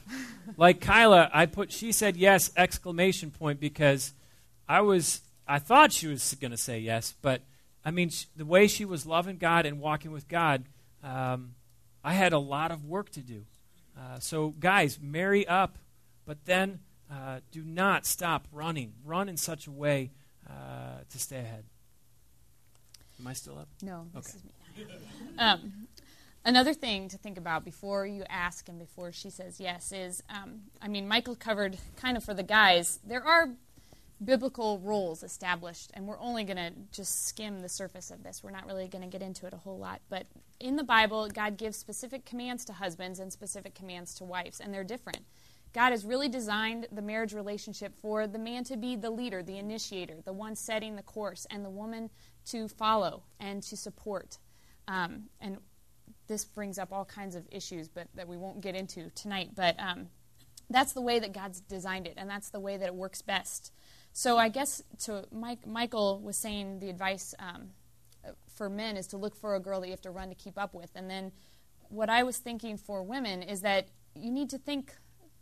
[0.55, 4.13] Like Kyla, I put she said yes exclamation point because
[4.67, 7.41] I was I thought she was going to say yes, but
[7.83, 10.63] I mean, the way she was loving God and walking with God,
[11.03, 11.55] um,
[12.03, 13.43] I had a lot of work to do.
[13.97, 15.77] Uh, so, guys, marry up,
[16.25, 16.79] but then
[17.11, 18.93] uh, do not stop running.
[19.05, 20.11] Run in such a way
[20.49, 21.65] uh, to stay ahead.
[23.19, 23.67] Am I still up?
[23.81, 24.37] No, this Okay.
[24.37, 24.43] is
[24.87, 24.93] me.
[25.37, 25.87] um,
[26.45, 30.61] another thing to think about before you ask and before she says yes is, um,
[30.81, 32.99] I mean, Michael covered kind of for the guys.
[33.05, 33.49] There are
[34.23, 38.43] biblical roles established, and we're only going to just skim the surface of this.
[38.43, 39.99] We're not really going to get into it a whole lot.
[40.09, 40.27] But
[40.59, 44.73] in the Bible, God gives specific commands to husbands and specific commands to wives, and
[44.73, 45.21] they're different.
[45.73, 49.57] God has really designed the marriage relationship for the man to be the leader, the
[49.57, 52.09] initiator, the one setting the course, and the woman
[52.47, 54.37] to follow and to support.
[54.87, 55.57] Um, and
[56.27, 59.51] this brings up all kinds of issues, but that we won't get into tonight.
[59.55, 60.07] But um,
[60.69, 63.71] that's the way that God's designed it, and that's the way that it works best.
[64.13, 67.69] So I guess to Mike, Michael was saying the advice um,
[68.49, 70.57] for men is to look for a girl that you have to run to keep
[70.57, 71.31] up with, and then
[71.89, 74.93] what I was thinking for women is that you need to think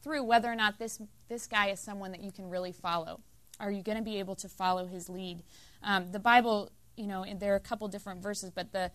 [0.01, 3.21] through whether or not this this guy is someone that you can really follow.
[3.59, 5.43] Are you going to be able to follow his lead?
[5.83, 8.91] Um, the Bible, you know, there are a couple different verses, but the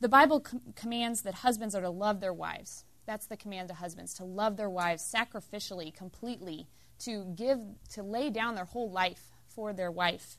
[0.00, 2.84] the Bible com- commands that husbands are to love their wives.
[3.06, 6.66] That's the command to husbands to love their wives sacrificially, completely,
[7.00, 7.60] to give,
[7.92, 10.38] to lay down their whole life for their wife.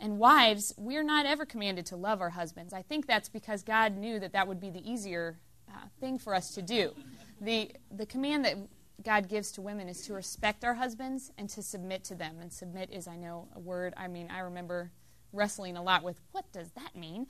[0.00, 2.72] And wives, we're not ever commanded to love our husbands.
[2.72, 6.34] I think that's because God knew that that would be the easier uh, thing for
[6.34, 6.92] us to do.
[7.40, 8.56] The the command that
[9.02, 12.36] God gives to women is to respect our husbands and to submit to them.
[12.40, 13.94] And submit is, I know, a word.
[13.96, 14.90] I mean, I remember
[15.32, 17.26] wrestling a lot with what does that mean?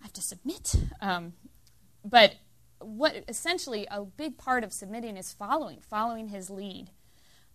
[0.00, 0.74] I have to submit.
[1.00, 1.32] Um,
[2.04, 2.36] but
[2.80, 6.90] what essentially a big part of submitting is following, following his lead.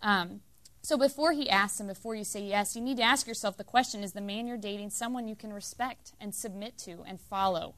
[0.02, 0.42] Um,
[0.82, 3.64] so before he asks and before you say yes, you need to ask yourself the
[3.64, 7.76] question is the man you're dating someone you can respect and submit to and follow?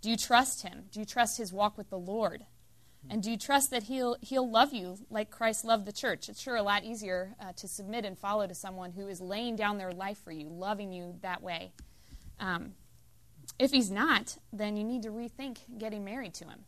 [0.00, 0.84] Do you trust him?
[0.90, 2.46] Do you trust his walk with the Lord?
[3.10, 6.28] And do you trust that he'll, he'll love you like Christ loved the church?
[6.28, 9.56] It's sure a lot easier uh, to submit and follow to someone who is laying
[9.56, 11.72] down their life for you, loving you that way.
[12.38, 12.74] Um,
[13.58, 16.60] if he's not, then you need to rethink getting married to him.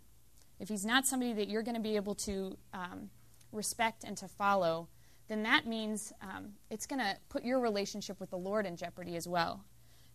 [0.61, 3.11] If he's not somebody that you're going to be able to um,
[3.53, 4.89] respect and to follow,
[5.29, 9.17] then that means um, it's going to put your relationship with the Lord in jeopardy
[9.17, 9.65] as well.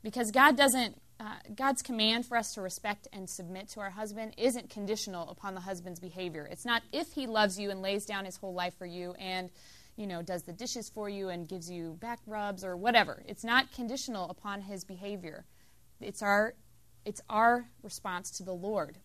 [0.03, 4.33] Because God doesn't, uh, God's command for us to respect and submit to our husband
[4.37, 6.47] isn't conditional upon the husband's behavior.
[6.49, 9.49] It's not if he loves you and lays down his whole life for you and,
[9.97, 13.21] you know, does the dishes for you and gives you back rubs or whatever.
[13.27, 15.45] It's not conditional upon his behavior.
[15.99, 16.53] It's our,
[17.03, 18.97] it's our response to the Lord.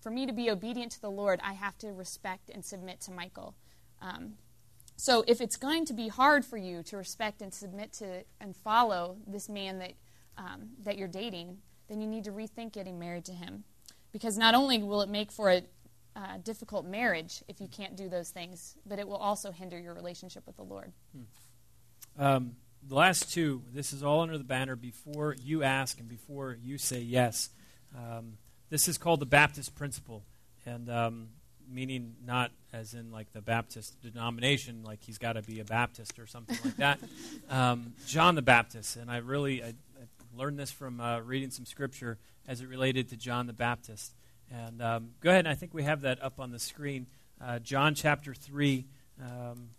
[0.00, 3.12] For me to be obedient to the Lord, I have to respect and submit to
[3.12, 3.54] Michael.
[4.02, 4.34] Um,
[4.96, 8.56] so if it's going to be hard for you to respect and submit to and
[8.56, 9.92] follow this man that
[10.38, 13.64] um, that you're dating, then you need to rethink getting married to him,
[14.12, 15.62] because not only will it make for a
[16.16, 19.94] uh, difficult marriage if you can't do those things, but it will also hinder your
[19.94, 20.92] relationship with the Lord.
[22.18, 22.56] Um,
[22.88, 26.78] the last two, this is all under the banner before you ask and before you
[26.78, 27.50] say yes.
[27.94, 28.38] Um,
[28.70, 30.24] this is called the Baptist principle,
[30.64, 31.28] and um,
[31.70, 36.18] meaning not as in like the Baptist denomination, like he's got to be a Baptist
[36.18, 36.98] or something like that.
[37.48, 39.74] Um, John the Baptist, and I really I
[40.36, 44.14] learned this from uh, reading some scripture as it related to John the Baptist.
[44.50, 47.06] And um, go ahead, and I think we have that up on the screen.
[47.40, 48.86] Uh, John chapter three.
[49.20, 49.70] Um,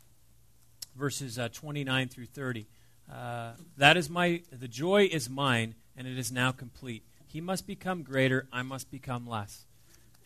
[0.97, 2.67] verses uh, 29 through 30.
[3.11, 7.03] Uh, that is my, the joy is mine, and it is now complete.
[7.27, 9.65] He must become greater, I must become less.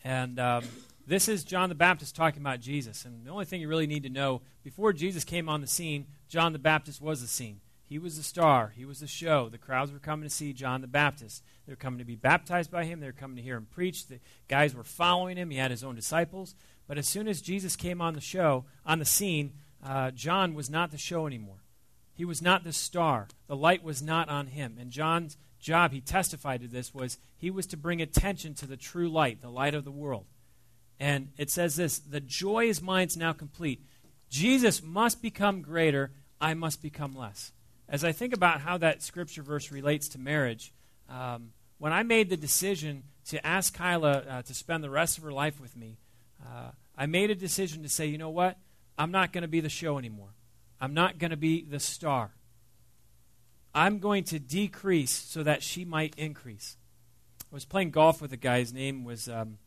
[0.02, 0.64] And um,
[1.06, 3.04] this is John the Baptist talking about Jesus.
[3.04, 6.06] And the only thing you really need to know before Jesus came on the scene,
[6.28, 7.60] John the Baptist was the scene.
[7.92, 8.72] He was the star.
[8.74, 9.50] He was the show.
[9.50, 11.44] The crowds were coming to see John the Baptist.
[11.66, 13.00] They were coming to be baptized by him.
[13.00, 14.06] They were coming to hear him preach.
[14.06, 15.50] The guys were following him.
[15.50, 16.54] He had his own disciples.
[16.88, 19.52] But as soon as Jesus came on the show, on the scene,
[19.84, 21.64] uh, John was not the show anymore.
[22.14, 23.28] He was not the star.
[23.46, 24.78] The light was not on him.
[24.80, 28.78] And John's job, he testified to this, was he was to bring attention to the
[28.78, 30.24] true light, the light of the world.
[30.98, 33.84] And it says this The joy is mine is now complete.
[34.30, 37.52] Jesus must become greater, I must become less.
[37.92, 40.72] As I think about how that scripture verse relates to marriage,
[41.10, 45.24] um, when I made the decision to ask Kyla uh, to spend the rest of
[45.24, 45.98] her life with me,
[46.42, 48.56] uh, I made a decision to say, you know what?
[48.96, 50.30] I'm not going to be the show anymore.
[50.80, 52.30] I'm not going to be the star.
[53.74, 56.78] I'm going to decrease so that she might increase.
[57.42, 58.60] I was playing golf with a guy.
[58.60, 59.58] His name was um,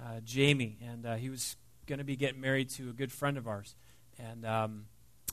[0.00, 1.56] uh, Jamie, and uh, he was
[1.86, 3.74] going to be getting married to a good friend of ours.
[4.16, 4.84] And um,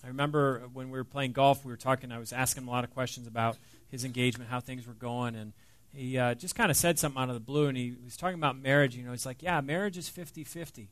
[0.04, 2.12] I remember when we were playing golf, we were talking.
[2.12, 3.58] I was asking him a lot of questions about
[3.90, 5.54] his engagement, how things were going, and
[5.94, 8.38] he uh, just kind of said something out of the blue, and he was talking
[8.38, 8.96] about marriage.
[8.96, 10.88] You know, he's like, "Yeah, marriage is 50-50.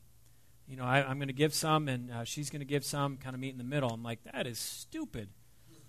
[0.68, 3.16] You know, I, am going to give some, and uh, she's going to give some,
[3.16, 5.28] kind of meet in the middle." I'm like, "That is stupid."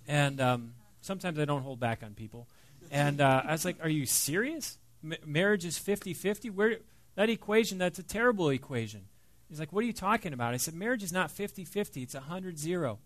[0.08, 2.48] And um, sometimes I don't hold back on people.
[2.90, 4.78] And uh, I was like, "Are you serious?
[5.04, 6.52] M- marriage is 50-50?
[6.52, 6.78] Where
[7.14, 7.78] that equation?
[7.78, 9.02] That's a terrible equation."
[9.48, 10.54] He's like, What are you talking about?
[10.54, 12.98] I said, Marriage is not 50 50, it's 100 0.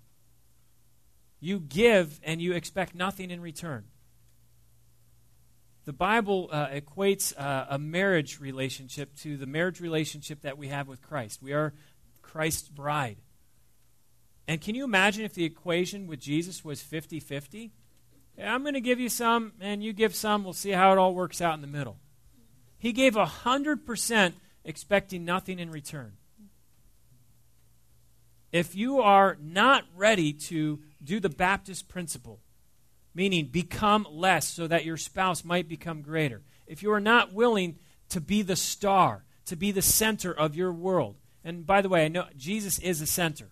[1.46, 3.84] You give and you expect nothing in return.
[5.84, 10.88] The Bible uh, equates uh, a marriage relationship to the marriage relationship that we have
[10.88, 11.40] with Christ.
[11.40, 11.72] We are
[12.20, 13.18] Christ's bride.
[14.48, 17.70] And can you imagine if the equation with Jesus was 50 50?
[18.42, 20.42] I'm going to give you some, and you give some.
[20.42, 22.00] We'll see how it all works out in the middle.
[22.76, 24.32] He gave 100%
[24.64, 26.14] expecting nothing in return
[28.56, 32.40] if you are not ready to do the Baptist principle,
[33.14, 37.78] meaning become less so that your spouse might become greater, if you are not willing
[38.08, 42.04] to be the star, to be the center of your world, and by the way,
[42.04, 43.50] I know Jesus is the center,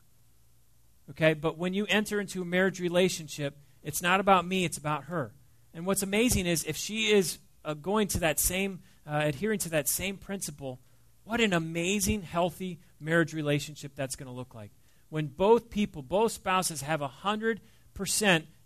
[1.10, 5.04] okay, but when you enter into a marriage relationship, it's not about me, it's about
[5.04, 5.34] her.
[5.72, 9.68] And what's amazing is if she is uh, going to that same, uh, adhering to
[9.70, 10.80] that same principle,
[11.24, 14.70] what an amazing, healthy marriage relationship that's going to look like
[15.14, 17.60] when both people, both spouses have 100%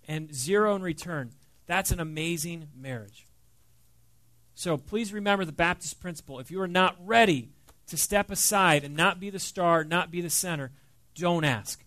[0.08, 1.30] and zero in return,
[1.66, 3.26] that's an amazing marriage.
[4.54, 6.38] So please remember the Baptist principle.
[6.38, 7.50] If you are not ready
[7.88, 10.70] to step aside and not be the star, not be the center,
[11.14, 11.84] don't ask.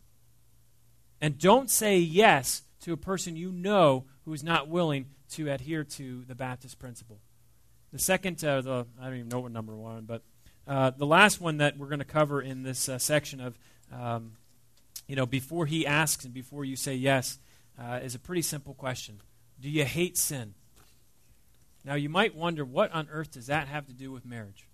[1.20, 5.84] And don't say yes to a person you know who is not willing to adhere
[5.86, 7.18] to the Baptist principle.
[7.92, 10.22] The second, uh, the, I don't even know what number one, but
[10.68, 13.58] uh, the last one that we're going to cover in this uh, section of
[13.92, 14.34] um,
[15.12, 17.38] you know, before he asks and before you say yes,
[17.78, 19.20] uh, is a pretty simple question.
[19.60, 20.54] Do you hate sin?
[21.84, 24.70] Now, you might wonder, what on earth does that have to do with marriage?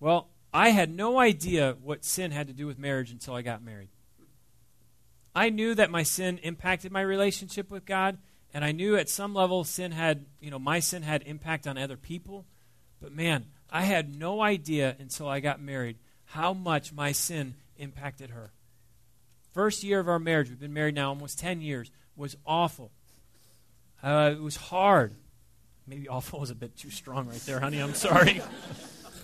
[0.00, 3.62] Well, I had no idea what sin had to do with marriage until I got
[3.62, 3.90] married.
[5.34, 8.16] I knew that my sin impacted my relationship with God,
[8.54, 11.76] and I knew at some level sin had, you know, my sin had impact on
[11.76, 12.46] other people.
[12.98, 18.30] But man, I had no idea until I got married how much my sin impacted
[18.30, 18.52] her.
[19.56, 22.90] First year of our marriage, we've been married now almost 10 years, was awful.
[24.02, 25.14] Uh, it was hard.
[25.86, 27.78] Maybe awful was a bit too strong right there, honey.
[27.78, 28.42] I'm sorry.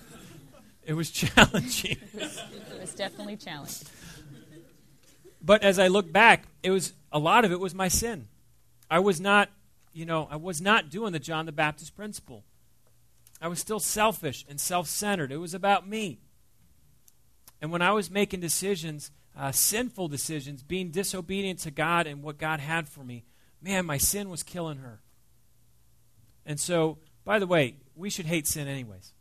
[0.86, 1.98] it was challenging.
[2.14, 3.86] It was definitely challenging.
[5.42, 8.28] But as I look back, it was a lot of it was my sin.
[8.90, 9.50] I was not,
[9.92, 12.42] you know, I was not doing the John the Baptist principle.
[13.38, 15.30] I was still selfish and self-centered.
[15.30, 16.20] It was about me.
[17.60, 22.38] And when I was making decisions, uh, sinful decisions, being disobedient to God and what
[22.38, 23.24] God had for me,
[23.60, 25.00] man, my sin was killing her.
[26.44, 29.12] And so, by the way, we should hate sin anyways.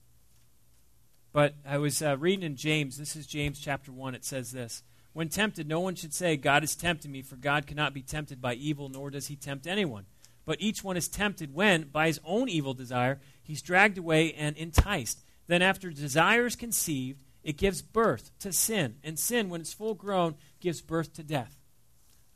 [1.33, 4.83] But I was uh, reading in James, this is James chapter 1, it says this
[5.13, 8.41] When tempted, no one should say, God is tempting me, for God cannot be tempted
[8.41, 10.05] by evil, nor does he tempt anyone.
[10.45, 14.57] But each one is tempted when, by his own evil desire, he's dragged away and
[14.57, 15.21] enticed.
[15.47, 18.95] Then, after desire is conceived, it gives birth to sin.
[19.03, 21.57] And sin, when it's full grown, gives birth to death.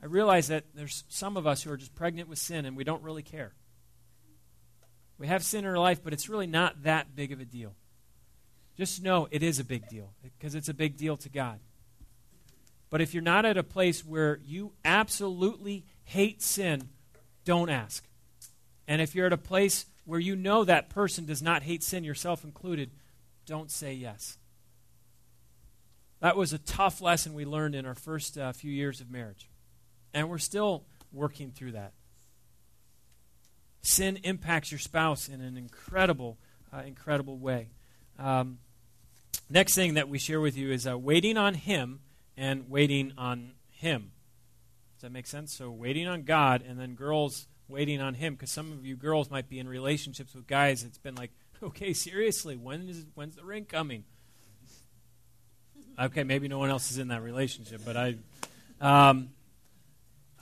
[0.01, 2.84] I realize that there's some of us who are just pregnant with sin and we
[2.84, 3.53] don't really care.
[5.18, 7.76] We have sin in our life, but it's really not that big of a deal.
[8.78, 11.60] Just know it is a big deal because it's a big deal to God.
[12.89, 16.89] But if you're not at a place where you absolutely hate sin,
[17.45, 18.08] don't ask.
[18.88, 22.03] And if you're at a place where you know that person does not hate sin,
[22.03, 22.91] yourself included,
[23.45, 24.38] don't say yes.
[26.22, 29.49] That was a tough lesson we learned in our first uh, few years of marriage.
[30.13, 31.93] And we're still working through that.
[33.82, 36.38] Sin impacts your spouse in an incredible,
[36.74, 37.70] uh, incredible way.
[38.18, 38.59] Um,
[39.49, 41.99] next thing that we share with you is uh, waiting on Him
[42.36, 44.11] and waiting on Him.
[44.95, 45.53] Does that make sense?
[45.53, 48.34] So, waiting on God and then girls waiting on Him.
[48.34, 50.84] Because some of you girls might be in relationships with guys.
[50.84, 51.32] It's been like,
[51.63, 54.05] okay, seriously, when is, when's the ring coming?
[55.98, 58.16] Okay, maybe no one else is in that relationship, but I,
[58.82, 59.30] um,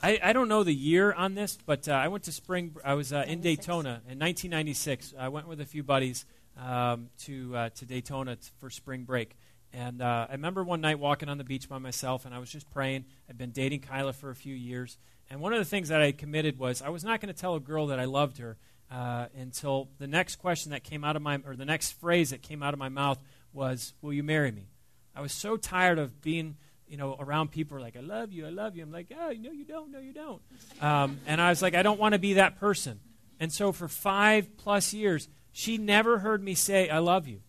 [0.01, 2.75] I, I don't know the year on this, but uh, I went to spring.
[2.83, 5.13] I was uh, in Daytona in 1996.
[5.17, 6.25] I went with a few buddies
[6.59, 9.37] um, to uh, to Daytona t- for spring break,
[9.71, 12.49] and uh, I remember one night walking on the beach by myself, and I was
[12.49, 13.05] just praying.
[13.29, 14.97] I'd been dating Kyla for a few years,
[15.29, 17.53] and one of the things that I committed was I was not going to tell
[17.53, 18.57] a girl that I loved her
[18.91, 22.41] uh, until the next question that came out of my or the next phrase that
[22.41, 23.19] came out of my mouth
[23.53, 24.72] was, "Will you marry me?"
[25.15, 26.57] I was so tired of being,
[26.87, 28.83] you know, around people like, I love you, I love you.
[28.83, 30.41] I'm like, oh, no, you don't, no, you don't.
[30.81, 32.99] Um, and I was like, I don't want to be that person.
[33.39, 37.41] And so for five plus years, she never heard me say, I love you.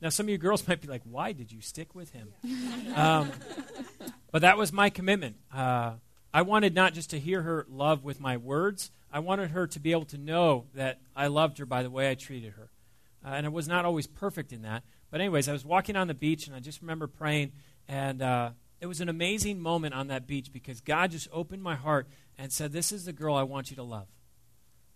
[0.00, 2.32] Now, some of you girls might be like, why did you stick with him?
[2.94, 3.30] um,
[4.32, 5.36] but that was my commitment.
[5.54, 5.94] Uh,
[6.34, 9.80] I wanted not just to hear her love with my words, I wanted her to
[9.80, 12.70] be able to know that I loved her by the way I treated her.
[13.24, 14.82] Uh, and I was not always perfect in that.
[15.10, 17.52] But, anyways, I was walking on the beach, and I just remember praying,
[17.88, 18.50] and uh,
[18.80, 22.06] it was an amazing moment on that beach because God just opened my heart
[22.38, 24.08] and said, This is the girl I want you to love.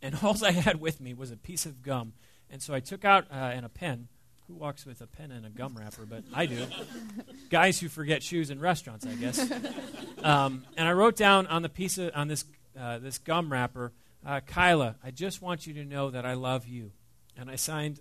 [0.02, 2.12] And all I had with me was a piece of gum.
[2.50, 4.08] And so I took out uh, and a pen.
[4.48, 6.04] Who walks with a pen and a gum wrapper?
[6.04, 6.66] But I do.
[7.50, 9.50] Guys who forget shoes in restaurants, I guess.
[10.22, 12.44] Um, and I wrote down on the piece of, on this
[12.78, 13.90] uh, this gum wrapper,
[14.26, 16.92] uh, Kyla, I just want you to know that I love you.
[17.38, 18.00] And I signed,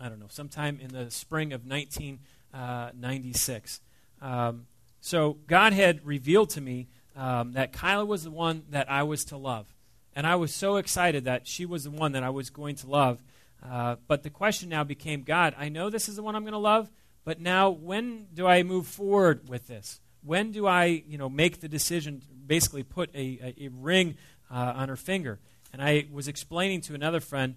[0.00, 3.80] I don't know, sometime in the spring of 1996.
[4.22, 4.66] Uh, um,
[5.00, 9.24] so God had revealed to me um, that Kyla was the one that I was
[9.26, 9.66] to love.
[10.14, 12.86] And I was so excited that she was the one that I was going to
[12.86, 13.22] love.
[13.62, 16.52] Uh, but the question now became God, I know this is the one I'm going
[16.52, 16.90] to love,
[17.24, 20.00] but now when do I move forward with this?
[20.22, 24.16] When do I, you know, make the decision, basically put a, a, a ring
[24.50, 25.40] uh, on her finger?
[25.72, 27.56] And I was explaining to another friend,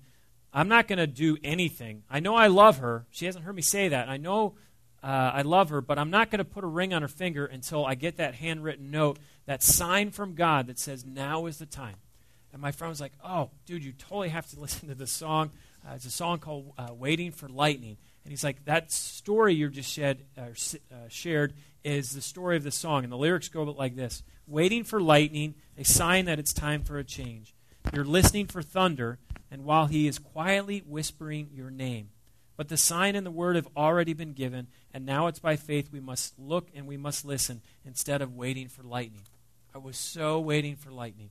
[0.53, 2.03] I'm not going to do anything.
[2.09, 3.05] I know I love her.
[3.09, 4.07] She hasn't heard me say that.
[4.07, 4.53] I know
[5.01, 7.45] uh, I love her, but I'm not going to put a ring on her finger
[7.45, 11.65] until I get that handwritten note, that sign from God that says, now is the
[11.65, 11.95] time.
[12.53, 15.51] And my friend was like, oh, dude, you totally have to listen to this song.
[15.85, 17.97] Uh, it's a song called uh, Waiting for Lightning.
[18.23, 20.45] And he's like, that story you just shed, uh,
[21.09, 23.03] shared is the story of the song.
[23.03, 26.97] And the lyrics go like this Waiting for lightning, a sign that it's time for
[26.97, 27.55] a change.
[27.93, 29.19] You're listening for thunder,
[29.53, 32.09] and while he is quietly whispering your name.
[32.57, 35.91] But the sign and the word have already been given, and now it's by faith
[35.91, 39.21] we must look and we must listen instead of waiting for lightning.
[39.73, 41.29] I was so waiting for lightning.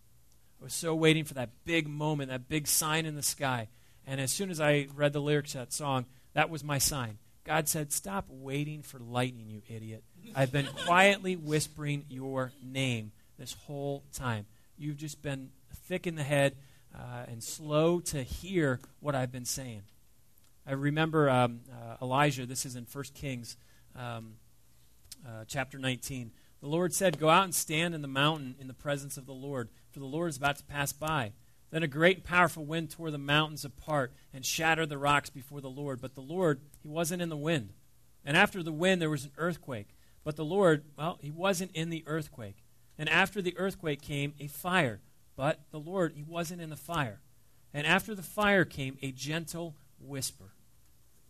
[0.61, 3.67] I was so waiting for that big moment, that big sign in the sky.
[4.07, 7.19] And as soon as I read the lyrics of that song, that was my sign.
[7.43, 10.05] God said, Stop waiting for lightning, you idiot.
[10.37, 14.47] I've been quietly whispering your name this whole time.
[14.79, 15.51] You've just been
[15.89, 16.55] thick in the head
[16.95, 19.83] uh, and slow to hear what I've been saying.
[20.67, 23.57] I remember um, uh, Elijah, this is in 1 Kings
[23.97, 24.35] um,
[25.27, 26.31] uh, chapter 19.
[26.61, 29.33] The Lord said, Go out and stand in the mountain in the presence of the
[29.33, 31.33] Lord, for the Lord is about to pass by.
[31.73, 35.61] Then a great and powerful wind tore the mountains apart and shattered the rocks before
[35.61, 36.01] the Lord.
[36.01, 37.71] But the Lord, he wasn't in the wind.
[38.25, 39.89] And after the wind, there was an earthquake.
[40.23, 42.63] But the Lord, well, he wasn't in the earthquake.
[42.99, 45.01] And after the earthquake came a fire.
[45.43, 47.21] But the Lord, he wasn't in the fire.
[47.75, 50.53] And after the fire came a gentle whisper.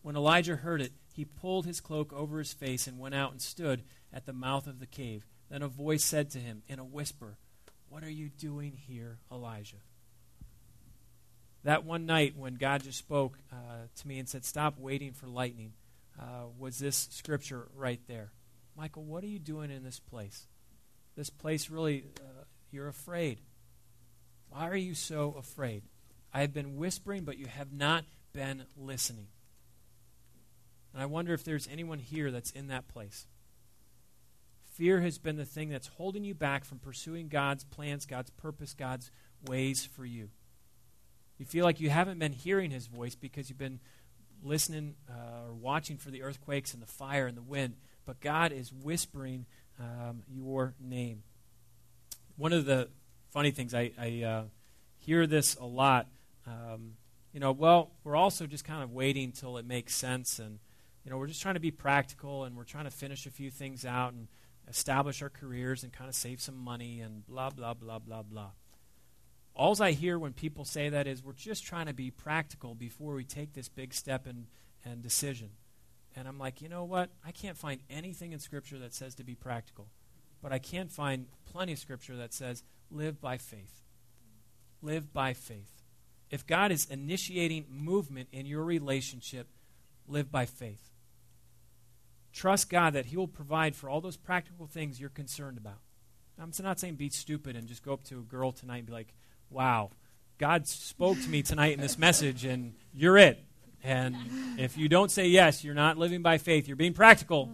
[0.02, 3.40] When Elijah heard it, he pulled his cloak over his face and went out and
[3.40, 5.24] stood at the mouth of the cave.
[5.48, 7.38] Then a voice said to him in a whisper,
[7.88, 9.80] What are you doing here, Elijah?
[11.64, 15.26] That one night when God just spoke uh, to me and said, Stop waiting for
[15.26, 15.72] lightning,
[16.20, 18.30] uh, was this scripture right there.
[18.76, 20.48] Michael, what are you doing in this place?
[21.16, 23.38] This place really, uh, you're afraid.
[24.52, 25.82] Why are you so afraid?
[26.34, 29.28] I have been whispering, but you have not been listening.
[30.92, 33.26] And I wonder if there's anyone here that's in that place.
[34.74, 38.74] Fear has been the thing that's holding you back from pursuing God's plans, God's purpose,
[38.74, 39.10] God's
[39.46, 40.28] ways for you.
[41.38, 43.80] You feel like you haven't been hearing His voice because you've been
[44.42, 48.52] listening uh, or watching for the earthquakes and the fire and the wind, but God
[48.52, 49.46] is whispering
[49.80, 51.22] um, your name.
[52.36, 52.90] One of the
[53.32, 54.44] funny things, I, I uh,
[54.98, 56.06] hear this a lot.
[56.46, 56.92] Um,
[57.32, 60.58] you know, well, we're also just kind of waiting till it makes sense and
[61.04, 63.50] you know, we're just trying to be practical and we're trying to finish a few
[63.50, 64.28] things out and
[64.68, 68.50] establish our careers and kind of save some money and blah, blah, blah, blah, blah.
[69.54, 73.14] All I hear when people say that is we're just trying to be practical before
[73.14, 74.46] we take this big step and,
[74.84, 75.50] and decision.
[76.14, 77.10] And I'm like, you know what?
[77.26, 79.88] I can't find anything in Scripture that says to be practical.
[80.40, 82.62] But I can find plenty of Scripture that says
[82.92, 83.82] live by faith.
[84.82, 85.82] Live by faith.
[86.30, 89.48] If God is initiating movement in your relationship,
[90.08, 90.90] live by faith.
[92.32, 95.78] Trust God that He will provide for all those practical things you're concerned about.
[96.40, 98.92] I'm not saying be stupid and just go up to a girl tonight and be
[98.92, 99.12] like,
[99.50, 99.90] wow,
[100.38, 103.44] God spoke to me tonight in this message and you're it.
[103.84, 104.16] And
[104.58, 107.50] if you don't say yes, you're not living by faith, you're being practical.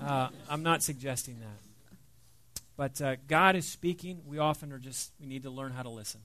[0.00, 1.67] Uh, I'm not suggesting that.
[2.78, 4.22] But uh, God is speaking.
[4.24, 6.20] We often are just, we need to learn how to listen.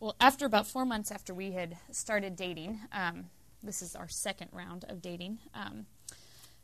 [0.00, 3.26] Well, after about four months after we had started dating, um,
[3.62, 5.40] this is our second round of dating.
[5.52, 5.86] Um,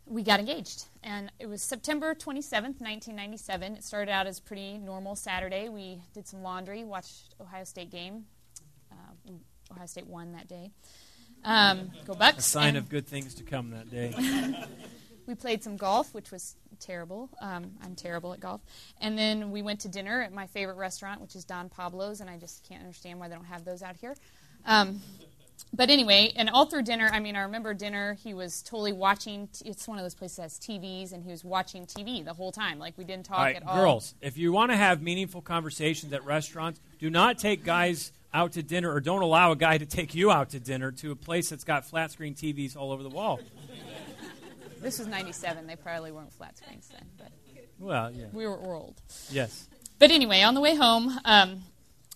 [0.06, 0.86] we got engaged.
[1.02, 3.74] And it was September 27th, 1997.
[3.74, 5.68] It started out as pretty normal Saturday.
[5.68, 8.24] We did some laundry, watched Ohio State game,
[9.70, 10.70] Ohio State won that day.
[11.44, 12.38] Um, go Bucks!
[12.38, 14.14] A sign of good things to come that day.
[15.28, 17.28] we played some golf, which was terrible.
[17.40, 18.62] Um, I'm terrible at golf.
[19.00, 22.30] And then we went to dinner at my favorite restaurant, which is Don Pablo's, and
[22.30, 24.16] I just can't understand why they don't have those out here.
[24.64, 25.00] Um,
[25.74, 29.48] but anyway, and all through dinner, I mean, I remember dinner, he was totally watching.
[29.48, 32.32] T- it's one of those places that has TVs, and he was watching TV the
[32.32, 32.78] whole time.
[32.78, 33.76] Like, we didn't talk All right, at all.
[33.76, 38.52] girls, if you want to have meaningful conversations at restaurants, do not take guys out
[38.52, 41.16] to dinner or don't allow a guy to take you out to dinner to a
[41.16, 43.40] place that's got flat screen TVs all over the wall.
[44.80, 45.66] This was 97.
[45.66, 47.32] They probably weren't flat screens then, but
[47.78, 48.26] Well, yeah.
[48.32, 49.00] we were old.
[49.30, 49.68] Yes.
[49.98, 51.62] But anyway, on the way home, um,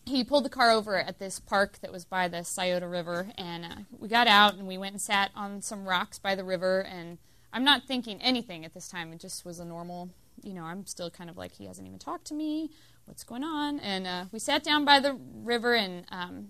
[0.05, 3.65] he pulled the car over at this park that was by the Scioto River, and
[3.65, 6.81] uh, we got out and we went and sat on some rocks by the river.
[6.81, 7.19] And
[7.53, 10.11] I'm not thinking anything at this time; it just was a normal,
[10.43, 10.65] you know.
[10.65, 12.71] I'm still kind of like he hasn't even talked to me.
[13.05, 13.81] What's going on?
[13.81, 16.49] And uh, we sat down by the river and um,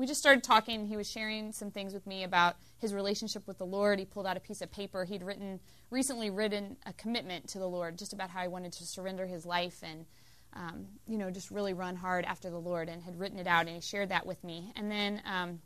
[0.00, 0.86] we just started talking.
[0.86, 3.98] He was sharing some things with me about his relationship with the Lord.
[3.98, 5.04] He pulled out a piece of paper.
[5.04, 8.86] He'd written recently written a commitment to the Lord, just about how he wanted to
[8.86, 10.06] surrender his life and
[10.54, 13.66] um, you know just really run hard after the Lord, and had written it out.
[13.66, 14.72] And he shared that with me.
[14.74, 15.60] And then um,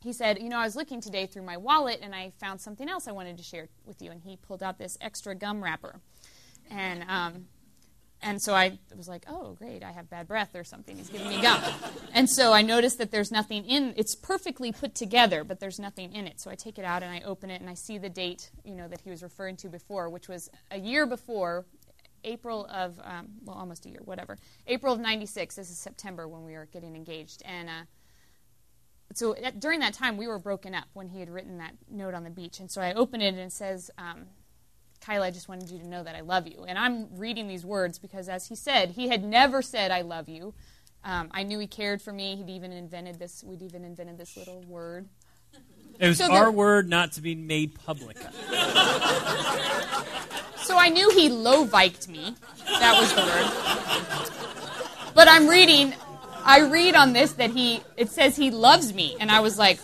[0.00, 2.88] he said, you know, I was looking today through my wallet and I found something
[2.88, 4.10] else I wanted to share with you.
[4.10, 6.00] And he pulled out this extra gum wrapper,
[6.70, 7.44] and um,
[8.22, 10.96] and so I was like, oh, great, I have bad breath or something.
[10.96, 11.62] He's giving me gum.
[12.14, 16.12] and so I noticed that there's nothing in It's perfectly put together, but there's nothing
[16.12, 16.40] in it.
[16.40, 18.74] So I take it out and I open it and I see the date, you
[18.74, 21.66] know, that he was referring to before, which was a year before,
[22.24, 24.38] April of, um, well, almost a year, whatever.
[24.66, 25.54] April of 96.
[25.54, 27.42] This is September when we were getting engaged.
[27.44, 27.82] And uh,
[29.14, 32.14] so at, during that time, we were broken up when he had written that note
[32.14, 32.60] on the beach.
[32.60, 34.26] And so I open it and it says, um,
[35.06, 36.64] Kyla, I just wanted you to know that I love you.
[36.66, 40.28] And I'm reading these words because, as he said, he had never said, I love
[40.28, 40.52] you.
[41.04, 42.34] Um, I knew he cared for me.
[42.34, 45.08] He'd even invented this, we'd even invented this little word.
[46.00, 48.16] It was So our the- word not to be made public.
[50.56, 52.34] So I knew he low-viked me.
[52.66, 55.12] That was the word.
[55.14, 55.94] But I'm reading,
[56.44, 59.16] I read on this that he, it says he loves me.
[59.20, 59.78] And I was like,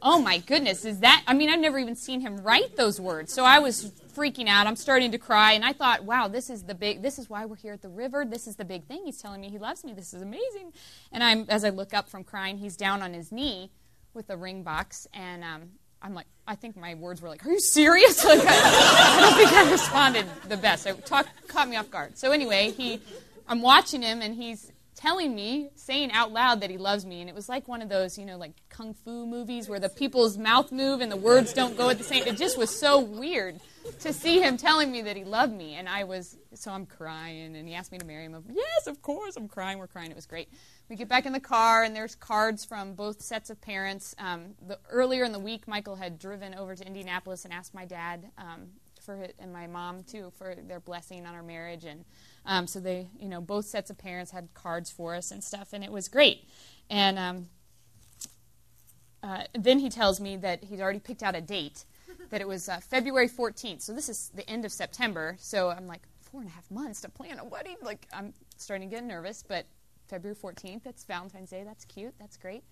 [0.00, 3.32] oh my goodness, is that, I mean, I've never even seen him write those words.
[3.32, 4.66] So I was freaking out.
[4.66, 5.52] I'm starting to cry.
[5.52, 7.88] And I thought, wow, this is the big, this is why we're here at the
[7.88, 8.24] river.
[8.24, 9.02] This is the big thing.
[9.04, 9.92] He's telling me he loves me.
[9.92, 10.72] This is amazing.
[11.12, 13.70] And I'm, as I look up from crying, he's down on his knee
[14.14, 15.06] with a ring box.
[15.14, 15.70] And um,
[16.02, 18.24] I'm like, I think my words were like, are you serious?
[18.30, 20.86] Like, I, I don't think I responded the best.
[20.86, 22.18] It talk, caught me off guard.
[22.18, 23.00] So anyway, he,
[23.48, 27.28] I'm watching him, and he's telling me, saying out loud that he loves me, and
[27.28, 30.36] it was like one of those, you know, like kung fu movies where the people's
[30.36, 32.24] mouth move and the words don't go at the same.
[32.24, 33.60] It just was so weird
[34.00, 37.56] to see him telling me that he loved me, and I was so I'm crying,
[37.56, 38.34] and he asked me to marry him.
[38.34, 39.78] I'm, yes, of course, I'm crying.
[39.78, 40.10] We're crying.
[40.10, 40.48] It was great.
[40.88, 44.14] We get back in the car, and there's cards from both sets of parents.
[44.18, 47.84] Um, the, earlier in the week, Michael had driven over to Indianapolis and asked my
[47.84, 48.68] dad um,
[49.00, 52.04] for and my mom too for their blessing on our marriage, and
[52.46, 55.72] um, so they, you know, both sets of parents had cards for us and stuff,
[55.72, 56.48] and it was great.
[56.88, 57.48] And um,
[59.22, 61.84] uh, then he tells me that he's already picked out a date,
[62.30, 63.82] that it was uh, February 14th.
[63.82, 65.36] So this is the end of September.
[65.38, 67.76] So I'm like, four and a half months to plan a wedding.
[67.82, 69.66] Like I'm starting to get nervous, but
[70.08, 71.62] February 14th, that's Valentine's Day.
[71.64, 72.14] That's cute.
[72.18, 72.62] That's great.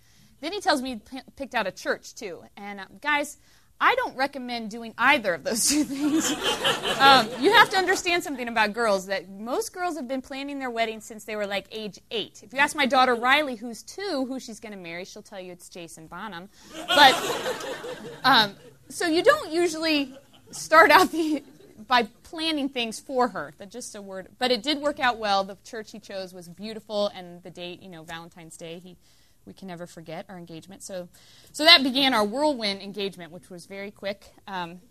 [0.41, 2.43] Then he tells me he p- picked out a church too.
[2.57, 3.39] And uh, guys,
[3.81, 6.31] I don't recommend doing either of those two things.
[7.01, 10.71] um, you have to understand something about girls that most girls have been planning their
[10.71, 12.43] wedding since they were like age eight.
[12.43, 15.41] If you ask my daughter Riley, who's two, who she's going to marry, she'll tell
[15.41, 16.49] you it's Jason Bonham.
[16.89, 17.15] But
[18.25, 18.55] um,
[18.89, 20.17] so you don't usually
[20.51, 21.43] start out the,
[21.87, 23.55] by planning things for her.
[23.59, 24.29] That's just a word.
[24.39, 25.45] But it did work out well.
[25.45, 28.97] The church he chose was beautiful, and the date, you know, Valentine's Day, he
[29.49, 30.83] we can never forget our engagement.
[30.83, 31.09] So,
[31.53, 34.31] so that began our whirlwind engagement, which was very quick.
[34.47, 34.83] Um,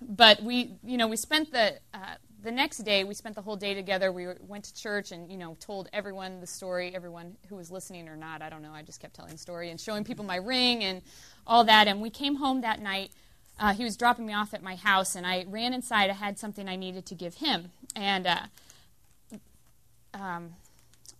[0.00, 3.04] but we, you know, we spent the uh, the next day.
[3.04, 4.12] We spent the whole day together.
[4.12, 6.94] We went to church and you know told everyone the story.
[6.94, 8.72] Everyone who was listening or not, I don't know.
[8.72, 11.00] I just kept telling the story and showing people my ring and
[11.46, 11.88] all that.
[11.88, 13.12] And we came home that night.
[13.58, 16.10] Uh, he was dropping me off at my house, and I ran inside.
[16.10, 18.26] I had something I needed to give him, and.
[18.26, 18.40] Uh,
[20.14, 20.50] um,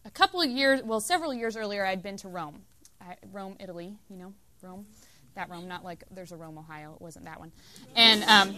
[0.04, 2.62] a couple of years, well, several years earlier, I'd been to Rome,
[3.00, 3.96] I, Rome, Italy.
[4.08, 4.86] You know, Rome,
[5.34, 6.94] that Rome, not like there's a Rome, Ohio.
[6.94, 7.52] It wasn't that one.
[7.96, 8.56] And um,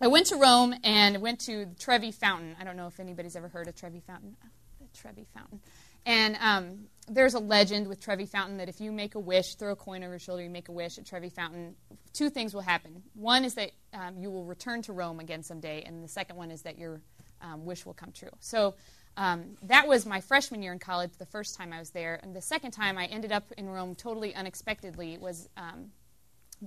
[0.00, 2.56] I went to Rome and went to the Trevi Fountain.
[2.60, 4.36] I don't know if anybody's ever heard of Trevi Fountain.
[4.44, 4.48] Oh,
[4.80, 5.60] the Trevi Fountain.
[6.06, 9.72] And um, there's a legend with Trevi Fountain that if you make a wish, throw
[9.72, 11.74] a coin over your shoulder, you make a wish at Trevi Fountain,
[12.12, 13.02] two things will happen.
[13.14, 16.50] One is that um, you will return to Rome again someday, and the second one
[16.50, 17.00] is that your
[17.40, 18.30] um, wish will come true.
[18.40, 18.74] So
[19.16, 22.18] Um, that was my freshman year in college, the first time I was there.
[22.20, 25.92] And the second time I ended up in Rome totally unexpectedly was um,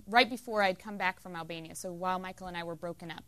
[0.07, 3.23] right before I'd come back from Albania, so while Michael and I were broken up.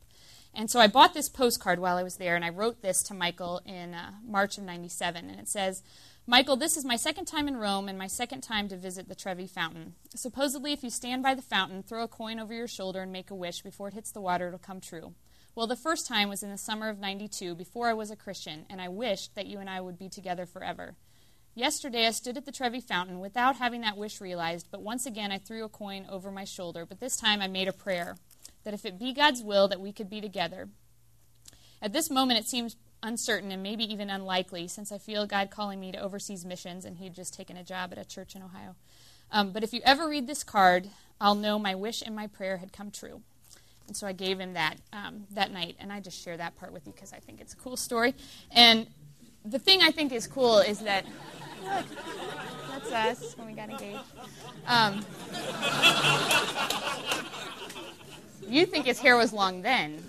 [0.54, 3.14] And so I bought this postcard while I was there, and I wrote this to
[3.14, 5.30] Michael in uh, March of 97.
[5.30, 5.84] And it says,
[6.26, 9.16] Michael, this is my second time in Rome and my second time to visit the
[9.16, 9.94] Trevi Fountain.
[10.16, 13.30] Supposedly, if you stand by the fountain, throw a coin over your shoulder, and make
[13.30, 15.14] a wish before it hits the water, it'll come true.
[15.56, 18.66] Well, the first time was in the summer of 92, before I was a Christian,
[18.70, 20.96] and I wished that you and I would be together forever.
[21.56, 25.32] Yesterday, I stood at the Trevi Fountain without having that wish realized, but once again
[25.32, 28.16] I threw a coin over my shoulder, but this time I made a prayer
[28.64, 30.70] that if it be God's will that we could be together.
[31.82, 35.80] At this moment, it seems uncertain and maybe even unlikely since I feel God calling
[35.80, 38.76] me to overseas missions and he'd just taken a job at a church in Ohio.
[39.32, 40.90] Um, but if you ever read this card,
[41.22, 43.22] I'll know my wish and my prayer had come true.
[43.88, 46.74] And so I gave him that um, that night, and I just share that part
[46.74, 48.14] with you because I think it's a cool story.
[48.52, 48.86] And
[49.50, 51.06] the thing I think is cool is that
[51.64, 51.86] look,
[52.70, 54.00] that's us when we got engaged.
[54.68, 55.06] Um,
[58.48, 60.04] you think his hair was long then.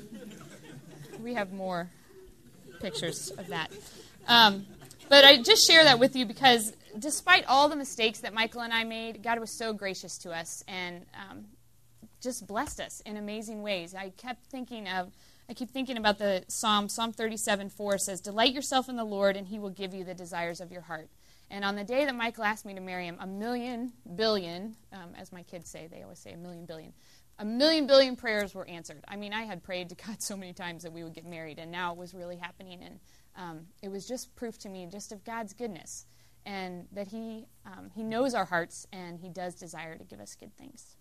[1.22, 1.90] We have more
[2.80, 3.70] pictures of that.
[4.28, 4.66] Um,
[5.08, 8.72] but I just share that with you because despite all the mistakes that Michael and
[8.72, 11.46] I made, God was so gracious to us and um,
[12.20, 13.94] just blessed us in amazing ways.
[13.94, 15.12] I kept thinking of,
[15.50, 19.36] I keep thinking about the Psalm, Psalm 37 4 says, Delight yourself in the Lord,
[19.36, 21.10] and he will give you the desires of your heart.
[21.50, 25.12] And on the day that Michael asked me to marry him, a million billion, um,
[25.18, 26.92] as my kids say, they always say a million billion,
[27.40, 29.02] a million billion prayers were answered.
[29.08, 31.58] I mean, I had prayed to God so many times that we would get married,
[31.58, 32.84] and now it was really happening.
[32.84, 33.00] And
[33.34, 36.06] um, it was just proof to me just of God's goodness
[36.46, 40.36] and that He um, He knows our hearts and He does desire to give us
[40.36, 40.96] good things.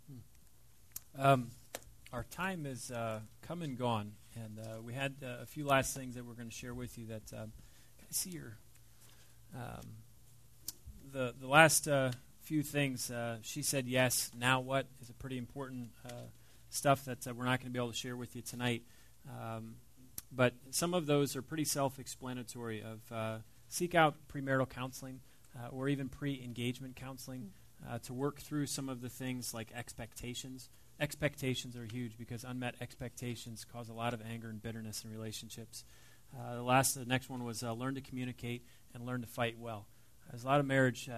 [1.15, 1.51] Um,
[2.11, 5.95] our time is uh, come and gone, and uh, we had uh, a few last
[5.95, 7.05] things that we're going to share with you.
[7.07, 7.51] That um,
[7.97, 8.57] can I see your
[9.55, 9.85] um,
[11.11, 13.11] the the last uh, few things.
[13.11, 14.31] Uh, she said yes.
[14.37, 16.29] Now what is a pretty important uh,
[16.69, 18.83] stuff that we're not going to be able to share with you tonight.
[19.29, 19.75] Um,
[20.31, 22.83] but some of those are pretty self-explanatory.
[22.83, 25.19] Of seek out premarital counseling
[25.71, 27.51] or even pre-engagement counseling
[28.03, 30.69] to work through some of the things like expectations.
[30.99, 35.85] Expectations are huge because unmet expectations cause a lot of anger and bitterness in relationships.
[36.53, 39.87] the last, the next one was learn to communicate and learn to fight well.
[40.29, 41.09] There's a lot of marriage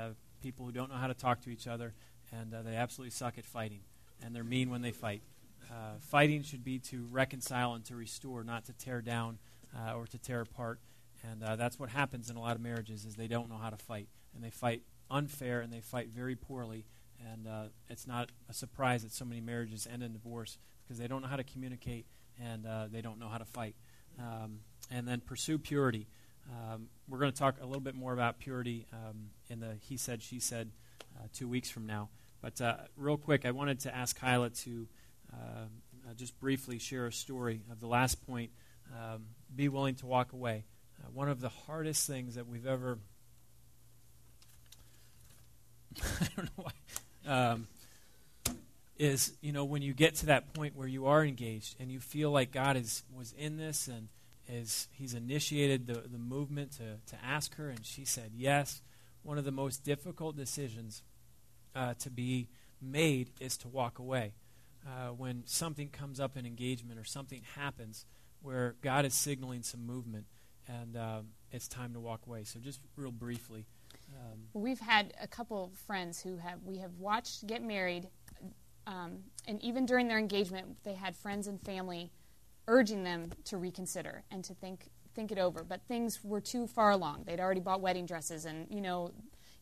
[0.42, 1.94] people who don't know how to talk to each other,
[2.32, 3.82] and uh, they absolutely suck at fighting,
[4.22, 5.22] and they're mean when they fight.
[5.70, 9.38] Uh, fighting should be to reconcile and to restore, not to tear down
[9.78, 10.80] uh, or to tear apart.
[11.24, 13.70] And uh, that's what happens in a lot of marriages is they don't know how
[13.70, 16.86] to fight, and they fight unfair and they fight very poorly.
[17.32, 21.08] And uh, it's not a surprise that so many marriages end in divorce because they
[21.08, 22.06] don't know how to communicate
[22.42, 23.76] and uh, they don't know how to fight.
[24.20, 24.60] Um,
[24.90, 26.08] and then pursue purity.
[26.50, 29.98] Um, we're going to talk a little bit more about purity um, in the He
[29.98, 30.72] Said, She Said
[31.18, 32.10] uh, two weeks from now.
[32.42, 34.88] But uh, real quick, I wanted to ask Kyla to
[35.32, 35.36] uh,
[36.10, 38.52] uh just briefly share a story of the last point
[38.92, 40.66] um, be willing to walk away.
[41.00, 43.00] Uh, one of the hardest things that we've ever.
[46.02, 46.72] I don't know why.
[47.28, 47.68] Um,
[48.98, 52.00] is you know when you get to that point where you are engaged and you
[52.00, 54.10] feel like God is was in this and
[54.48, 58.82] is he's initiated the, the movement to, to ask her, and she said yes.
[59.24, 61.04] One of the most difficult decisions
[61.76, 62.50] uh, to be
[62.82, 64.34] made is to walk away.
[64.86, 68.06] Uh, when something comes up in engagement or something happens
[68.42, 70.26] where God is signaling some movement,
[70.68, 72.44] and um, it's time to walk away.
[72.44, 73.66] So, just real briefly.
[74.14, 78.08] Um, well, we've had a couple friends who have we have watched get married,
[78.88, 82.12] um, and even during their engagement, they had friends and family
[82.68, 85.64] urging them to reconsider and to think think it over.
[85.64, 87.24] But things were too far along.
[87.26, 89.12] They'd already bought wedding dresses, and you know,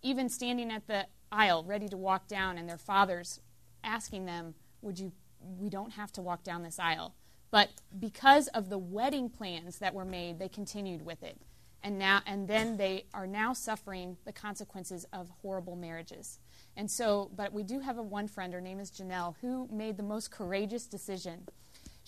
[0.01, 3.39] even standing at the aisle, ready to walk down, and their fathers
[3.83, 5.11] asking them, "Would you?
[5.41, 7.15] We don't have to walk down this aisle."
[7.51, 11.41] But because of the wedding plans that were made, they continued with it,
[11.83, 16.39] and now and then they are now suffering the consequences of horrible marriages.
[16.75, 18.53] And so, but we do have a one friend.
[18.53, 21.45] Her name is Janelle, who made the most courageous decision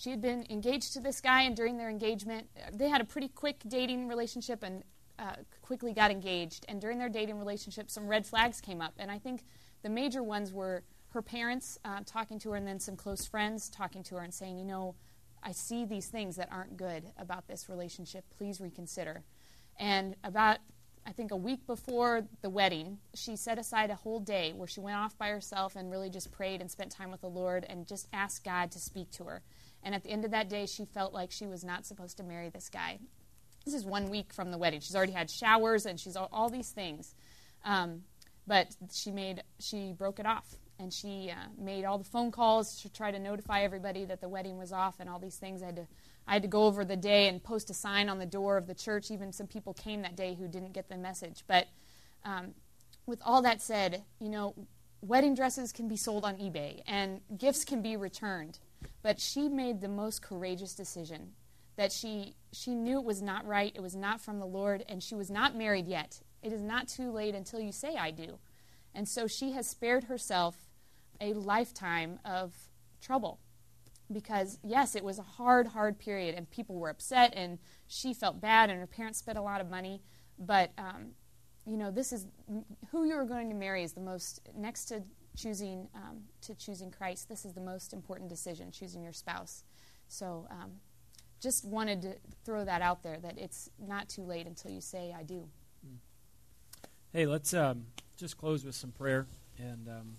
[0.02, 3.28] she had been engaged to this guy, and during their engagement, they had a pretty
[3.28, 4.82] quick dating relationship and
[5.16, 6.66] uh, quickly got engaged.
[6.68, 8.94] And during their dating relationship, some red flags came up.
[8.98, 9.44] And I think
[9.82, 13.68] the major ones were her parents uh, talking to her, and then some close friends
[13.68, 14.96] talking to her and saying, You know,
[15.40, 18.24] I see these things that aren't good about this relationship.
[18.36, 19.22] Please reconsider.
[19.78, 20.58] And about,
[21.06, 24.80] I think, a week before the wedding, she set aside a whole day where she
[24.80, 27.86] went off by herself and really just prayed and spent time with the Lord and
[27.86, 29.42] just asked God to speak to her.
[29.82, 32.22] And at the end of that day, she felt like she was not supposed to
[32.22, 32.98] marry this guy.
[33.64, 34.80] this is one week from the wedding.
[34.80, 37.14] She's already had showers and she's all, all these things.
[37.64, 38.02] Um,
[38.46, 42.80] but she made she broke it off and she uh, made all the phone calls
[42.82, 45.62] to try to notify everybody that the wedding was off and all these things.
[45.62, 45.86] I had to
[46.26, 48.66] I had to go over the day and post a sign on the door of
[48.66, 49.10] the church.
[49.10, 51.44] Even some people came that day who didn't get the message.
[51.46, 51.66] But
[52.24, 52.54] um,
[53.06, 54.54] with all that said, you know,
[55.00, 58.58] wedding dresses can be sold on eBay and gifts can be returned.
[59.02, 61.32] But she made the most courageous decision
[61.76, 65.02] that she she knew it was not right, it was not from the Lord, and
[65.02, 66.20] she was not married yet.
[66.42, 68.38] It is not too late until you say I do.
[68.94, 70.68] And so she has spared herself
[71.20, 72.52] a lifetime of
[73.00, 73.38] trouble.
[74.12, 78.40] Because, yes, it was a hard, hard period, and people were upset, and she felt
[78.40, 80.02] bad, and her parents spent a lot of money.
[80.38, 81.12] But, um,
[81.66, 82.26] you know, this is
[82.90, 85.02] who you are going to marry is the most, next to
[85.36, 89.64] choosing, um, to choosing Christ, this is the most important decision, choosing your spouse.
[90.08, 90.72] So, um,
[91.40, 95.14] just wanted to throw that out there that it's not too late until you say,
[95.16, 95.48] I do.
[97.12, 97.84] Hey, let's um,
[98.16, 99.26] just close with some prayer.
[99.58, 100.16] And um,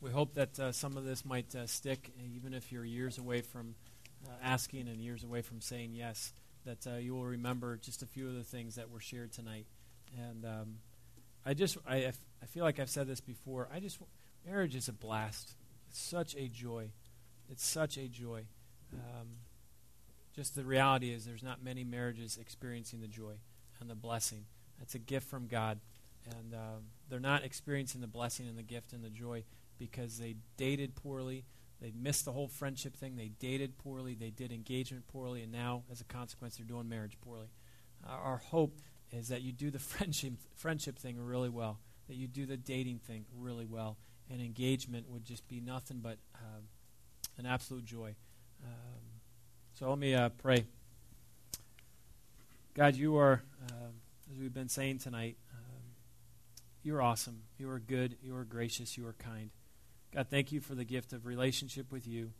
[0.00, 3.40] we hope that uh, some of this might uh, stick, even if you're years away
[3.40, 3.74] from
[4.26, 6.32] uh, asking and years away from saying yes,
[6.64, 9.66] that uh, you will remember just a few of the things that were shared tonight.
[10.16, 10.76] And um,
[11.44, 13.68] I just, I, I feel like I've said this before.
[13.72, 13.98] I just,
[14.46, 15.54] marriage is a blast.
[15.88, 16.90] It's such a joy.
[17.50, 18.44] It's such a joy.
[18.92, 19.28] Um,
[20.34, 23.34] just the reality is there's not many marriages experiencing the joy
[23.80, 24.44] and the blessing
[24.82, 25.80] it's a gift from God.
[26.30, 29.44] And um, they're not experiencing the blessing and the gift and the joy
[29.78, 31.44] because they dated poorly.
[31.80, 33.16] They missed the whole friendship thing.
[33.16, 34.14] They dated poorly.
[34.14, 35.42] They did engagement poorly.
[35.42, 37.48] And now, as a consequence, they're doing marriage poorly.
[38.06, 38.78] Our hope
[39.12, 42.98] is that you do the friendship, friendship thing really well, that you do the dating
[42.98, 43.96] thing really well.
[44.30, 46.64] And engagement would just be nothing but um,
[47.38, 48.14] an absolute joy.
[48.62, 49.20] Um,
[49.74, 50.66] so let me uh, pray.
[52.74, 53.42] God, you are.
[53.70, 53.94] Um,
[54.30, 55.82] as we've been saying tonight, um,
[56.82, 57.42] you're awesome.
[57.56, 58.16] You are good.
[58.22, 58.96] You are gracious.
[58.98, 59.50] You are kind.
[60.14, 62.30] God, thank you for the gift of relationship with you.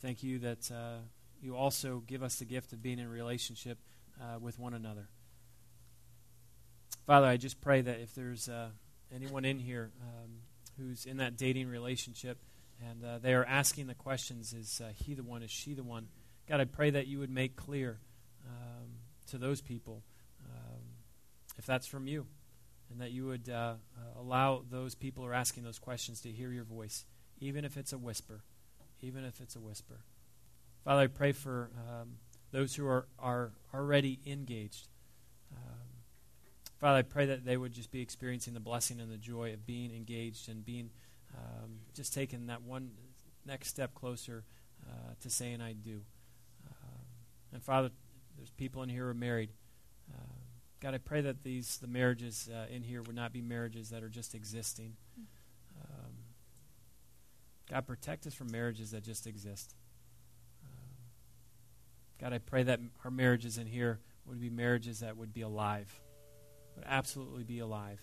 [0.00, 0.98] Thank you that uh,
[1.40, 3.78] you also give us the gift of being in relationship
[4.20, 5.08] uh, with one another.
[7.06, 8.68] Father, I just pray that if there's uh,
[9.14, 10.30] anyone in here um,
[10.78, 12.38] who's in that dating relationship
[12.88, 15.42] and uh, they are asking the questions, is uh, he the one?
[15.42, 16.08] Is she the one?
[16.48, 17.98] God, I pray that you would make clear
[18.46, 18.88] um,
[19.28, 20.02] to those people
[21.58, 22.26] if that's from you,
[22.90, 23.74] and that you would uh,
[24.18, 27.04] allow those people who are asking those questions to hear your voice,
[27.38, 28.42] even if it's a whisper,
[29.00, 30.00] even if it's a whisper.
[30.84, 32.16] Father, I pray for um,
[32.52, 34.88] those who are, are already engaged.
[35.52, 35.86] Um,
[36.78, 39.66] Father, I pray that they would just be experiencing the blessing and the joy of
[39.66, 40.90] being engaged and being
[41.36, 42.90] um, just taking that one
[43.44, 44.44] next step closer
[44.88, 46.02] uh, to saying I do.
[46.66, 47.04] Um,
[47.52, 47.90] and Father,
[48.36, 49.50] there's people in here who are married.
[50.12, 50.22] Uh,
[50.80, 54.02] God, I pray that these the marriages uh, in here would not be marriages that
[54.02, 54.96] are just existing.
[55.16, 55.26] Um,
[57.70, 59.74] God, protect us from marriages that just exist.
[60.64, 60.96] Um,
[62.20, 66.00] God, I pray that our marriages in here would be marriages that would be alive,
[66.76, 68.00] would absolutely be alive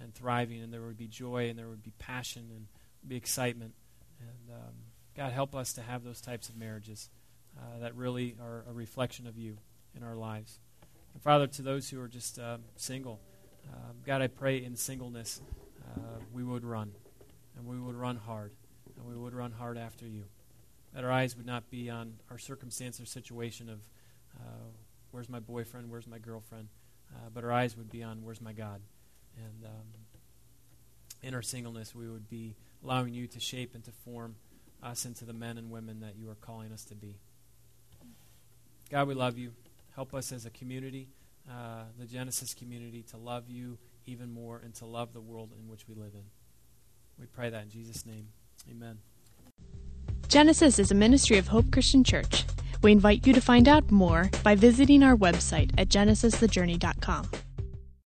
[0.00, 2.66] and thriving, and there would be joy, and there would be passion, and
[3.06, 3.74] be excitement.
[4.20, 4.74] And um,
[5.16, 7.08] God, help us to have those types of marriages
[7.58, 9.56] uh, that really are a reflection of you
[9.94, 10.58] in our lives.
[11.14, 13.20] And Father, to those who are just uh, single,
[13.72, 15.40] uh, God, I pray in singleness
[15.96, 16.00] uh,
[16.32, 16.92] we would run,
[17.56, 18.52] and we would run hard,
[19.06, 20.24] we would run hard after you.
[20.94, 23.80] That our eyes would not be on our circumstance or situation of
[24.38, 24.70] uh,
[25.10, 26.68] where's my boyfriend, where's my girlfriend,
[27.14, 28.80] uh, but our eyes would be on where's my God.
[29.36, 29.86] And um,
[31.22, 34.36] in our singleness, we would be allowing you to shape and to form
[34.82, 37.16] us into the men and women that you are calling us to be.
[38.90, 39.52] God, we love you.
[39.94, 41.08] Help us as a community,
[41.50, 45.68] uh, the Genesis community, to love you even more and to love the world in
[45.68, 46.24] which we live in.
[47.18, 48.28] We pray that in Jesus' name.
[48.70, 48.98] Amen.
[50.28, 52.44] Genesis is a ministry of Hope Christian Church.
[52.82, 57.30] We invite you to find out more by visiting our website at genesisthejourney.com.